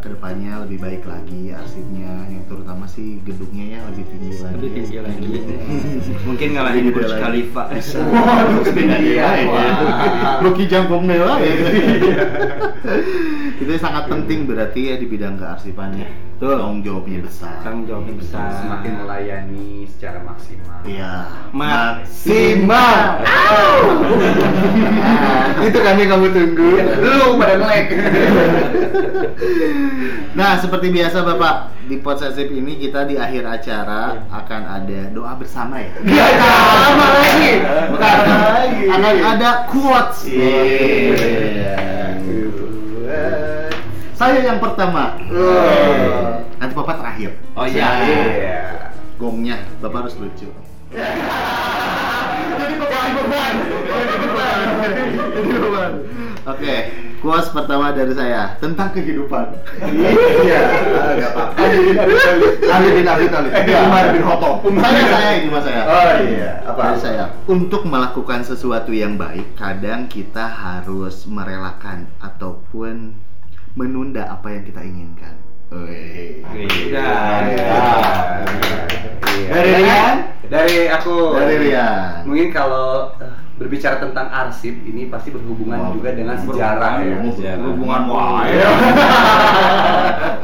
ke 0.00 0.08
depannya 0.12 0.62
lebih 0.64 0.78
baik 0.82 1.02
lagi 1.08 1.52
arsipnya 1.52 2.28
yang 2.28 2.44
terutama 2.46 2.84
sih 2.84 3.20
gedungnya 3.24 3.78
ya 3.78 3.80
lebih 3.90 4.04
tinggi 4.08 4.32
lagi 4.40 4.54
Lebih 4.56 4.70
tinggi 4.76 4.98
lagi. 5.00 5.26
Iya. 5.26 5.56
Mungkin 6.28 6.48
ngalahin 6.56 6.84
Burj. 6.92 7.12
Khalifa. 7.16 7.62
Waduh, 7.72 8.62
dia 8.72 9.28
ya. 9.46 9.70
Lucky 10.44 10.64
jangkung 10.68 11.08
Nela 11.08 11.40
ya. 11.40 11.54
Itu 13.56 13.72
sangat 13.80 14.06
penting 14.12 14.44
berarti 14.44 14.92
ya 14.92 14.94
di 15.00 15.06
bidang 15.08 15.40
kearsipannya. 15.40 16.26
Betul. 16.36 16.60
Tanggung 16.60 16.82
jawabnya 16.84 17.18
besar. 17.24 17.54
Tanggung 17.64 17.88
jawabnya 17.88 18.14
besar. 18.20 18.52
Semakin 18.60 18.92
melayani 19.00 19.88
secara 19.88 20.20
maksimal. 20.20 20.84
Iya. 20.84 21.12
Maksimal. 21.56 23.00
Itu 25.72 25.78
kan 25.80 25.96
yang 25.96 26.10
kamu 26.12 26.26
tunggu. 26.36 26.70
Lu 27.00 27.40
pada 27.40 27.54
ngelek. 27.56 27.86
Nah, 30.36 30.60
seperti 30.60 30.92
biasa 30.92 31.24
Bapak, 31.24 31.72
di 31.88 31.96
Podsesif 32.02 32.50
ini 32.52 32.76
kita 32.76 33.06
di 33.06 33.16
akhir 33.16 33.46
acara 33.46 34.26
akan 34.28 34.62
ada 34.68 35.00
doa 35.14 35.32
bersama 35.38 35.80
ya. 35.80 35.94
Sama 36.02 37.06
lagi. 37.14 37.52
Bukan 37.94 38.14
lagi. 38.26 38.84
Akan 38.90 39.16
ada 39.22 39.50
quotes. 39.70 40.18
Iya. 40.26 41.74
Saya 44.16 44.40
yang 44.40 44.58
pertama. 44.60 45.16
Oh. 45.28 46.40
Nanti 46.56 46.72
Bapak 46.72 46.96
terakhir. 47.04 47.36
Oh 47.52 47.68
iya. 47.68 47.88
Iya. 48.04 48.64
Gongnya, 49.16 49.56
Bapak 49.80 50.08
harus 50.08 50.16
lucu. 50.20 50.48
Oke, 56.46 56.76
quotes 57.20 57.48
pertama 57.52 57.92
dari 57.92 58.12
saya 58.12 58.56
tentang 58.58 58.92
kehidupan. 58.92 59.56
Iya. 59.80 60.60
Enggak 61.16 61.30
apa-apa. 61.32 61.60
Ali 61.62 62.88
bin 62.92 63.06
Abi 63.06 63.26
Thalib. 63.28 63.52
Umar 63.52 64.04
bin 64.12 64.22
Khattab. 64.24 64.54
Saya 64.66 65.02
saya 65.08 65.30
ini 65.40 65.48
mas 65.48 65.62
saya. 65.64 65.82
Oh 65.86 66.12
iya. 66.24 66.50
Apa? 66.66 66.80
Dari 66.92 67.00
saya. 67.00 67.24
Untuk 67.46 67.82
melakukan 67.86 68.42
sesuatu 68.42 68.90
yang 68.92 69.16
baik, 69.16 69.56
kadang 69.56 70.10
kita 70.10 70.44
harus 70.46 71.24
merelakan 71.28 72.10
ataupun 72.20 73.16
menunda 73.76 74.26
apa 74.26 74.52
yang 74.52 74.64
kita 74.64 74.80
inginkan. 74.82 75.34
Wih. 75.72 76.46
Udah. 76.46 77.42
Iya. 77.50 77.84
Dari 79.46 79.70
Rian? 79.82 80.16
Dari 80.46 80.76
aku. 80.90 81.34
Dari 81.34 81.56
Rian. 81.58 82.22
Mungkin 82.24 82.48
kalau 82.54 83.12
eh, 83.18 83.45
berbicara 83.56 83.96
tentang 83.96 84.28
arsip 84.28 84.84
ini 84.84 85.08
pasti 85.08 85.32
berhubungan 85.32 85.80
Wah, 85.80 85.92
juga 85.96 86.12
dengan 86.12 86.36
sejarah 86.36 86.92
ya. 87.00 87.16
Sejarah. 87.32 87.64
Hubungan 87.64 88.02
wae. 88.12 88.52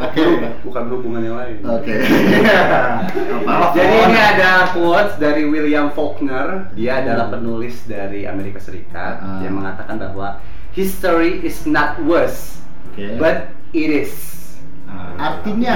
Oke. 0.08 0.22
Bukan 0.64 0.82
berhubungan 0.88 1.20
yang 1.20 1.36
lain. 1.36 1.56
Oke. 1.60 1.94
Jadi 3.76 3.94
ini 4.08 4.16
ada 4.16 4.72
quotes 4.72 5.20
dari 5.20 5.44
William 5.44 5.92
Faulkner. 5.92 6.72
Dia 6.72 7.04
adalah 7.04 7.28
penulis 7.28 7.84
dari 7.84 8.24
Amerika 8.24 8.56
Serikat. 8.56 9.20
Ah. 9.20 9.44
Dia 9.44 9.52
mengatakan 9.52 10.00
bahwa 10.00 10.40
history 10.72 11.44
is 11.44 11.68
not 11.68 12.00
worse, 12.08 12.64
Oke. 12.92 13.20
but 13.20 13.52
it 13.76 13.92
is. 13.92 14.41
Artinya 15.14 15.74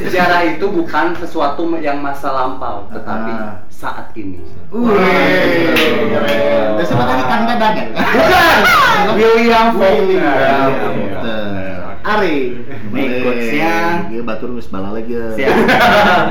Sejarah 0.00 0.40
itu 0.46 0.64
bukan 0.66 1.12
sesuatu 1.16 1.68
yang 1.76 2.00
masa 2.00 2.32
lampau, 2.32 2.88
tetapi 2.88 3.32
Ah. 3.32 3.60
saat 3.68 4.08
ini. 4.14 4.40
Wih, 4.72 4.88
keren. 6.08 6.80
Terus 6.80 6.90
apa 6.94 7.04
tadi 7.04 7.22
Kang 7.28 7.42
Dadang 7.44 7.74
ya? 7.76 7.84
William 9.12 9.16
William 9.16 9.68
Faulkner. 9.76 10.72
Faulkner. 10.80 11.80
Ari. 12.00 12.38
Nih, 12.88 13.06
quotes-nya. 13.20 13.74
Dia 14.08 14.22
batur 14.22 14.54
geus 14.54 14.70
bala 14.70 14.94
lagi. 14.94 15.12
Siap. 15.12 15.54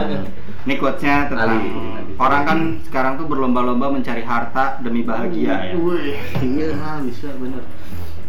Ini 0.66 0.74
quotes-nya 0.82 1.30
tentang 1.30 1.62
Ali. 1.62 1.70
orang 2.16 2.42
kan 2.42 2.60
sekarang 2.82 3.14
tuh 3.20 3.28
berlomba-lomba 3.28 3.92
mencari 3.92 4.24
harta 4.24 4.80
demi 4.82 5.04
bahagia 5.04 5.70
ya. 5.70 5.78
Wih, 5.78 6.16
iya 6.42 6.74
bisa 7.06 7.30
bener. 7.38 7.62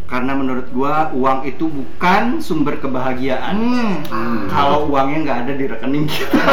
Karena 0.07 0.38
menurut 0.38 0.71
gua 0.71 1.11
uang 1.11 1.51
itu 1.51 1.66
bukan 1.66 2.38
sumber 2.38 2.79
kebahagiaan. 2.79 3.57
Hmm. 4.07 4.47
Kalau 4.47 4.87
uangnya 4.87 5.19
nggak 5.27 5.38
ada 5.47 5.53
di 5.59 5.64
rekening 5.66 6.07
kita. 6.07 6.38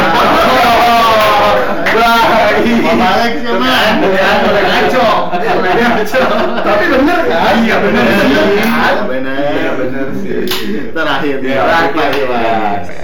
Tapi 6.63 6.85
bener 6.89 7.19
kan? 7.29 7.53
Iya 7.61 7.75
bener. 7.79 8.03
Iya, 8.03 9.03
bener. 9.05 9.53
Iya 9.53 9.71
bener 9.77 10.05
sih. 10.19 10.37
Terakhir. 10.93 11.37
Ya, 11.43 11.61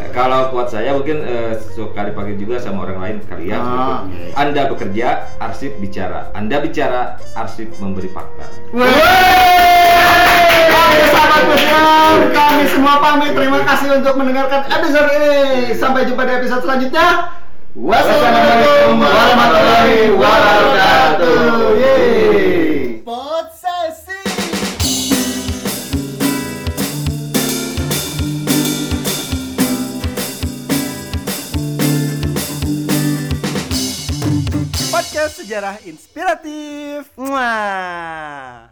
kalau 0.10 0.50
kuat 0.52 0.68
saya 0.74 0.98
mungkin 0.98 1.22
eh, 1.24 1.54
suka 1.78 2.10
dipakai 2.10 2.36
juga 2.36 2.58
sama 2.60 2.84
orang 2.90 3.00
lain 3.00 3.18
kali 3.30 3.54
ya. 3.54 3.58
Ah, 3.62 4.04
gitu. 4.10 4.34
Anda 4.36 4.62
bekerja, 4.68 5.08
arsip 5.38 5.78
bicara. 5.78 6.34
Anda 6.34 6.60
bicara, 6.60 7.22
arsip 7.38 7.72
memberi 7.78 8.10
fakta. 8.10 8.46
Sahabat 11.08 11.44
museum, 11.48 12.18
kami 12.36 12.64
semua 12.68 12.96
pamit. 13.00 13.32
Terima 13.32 13.64
kasih 13.64 13.88
untuk 14.04 14.20
mendengarkan 14.20 14.68
episode 14.68 15.10
ini. 15.16 15.72
Sampai 15.80 16.04
jumpa 16.04 16.28
di 16.28 16.34
episode 16.44 16.68
selanjutnya. 16.68 17.32
Wassalamualaikum 17.80 19.00
warahmatullahi 19.00 20.12
wabarakatuh. 20.20 21.80
Podcast 34.90 35.42
sejarah 35.42 35.80
inspiratif. 35.88 37.08
Mwah. 37.16 38.69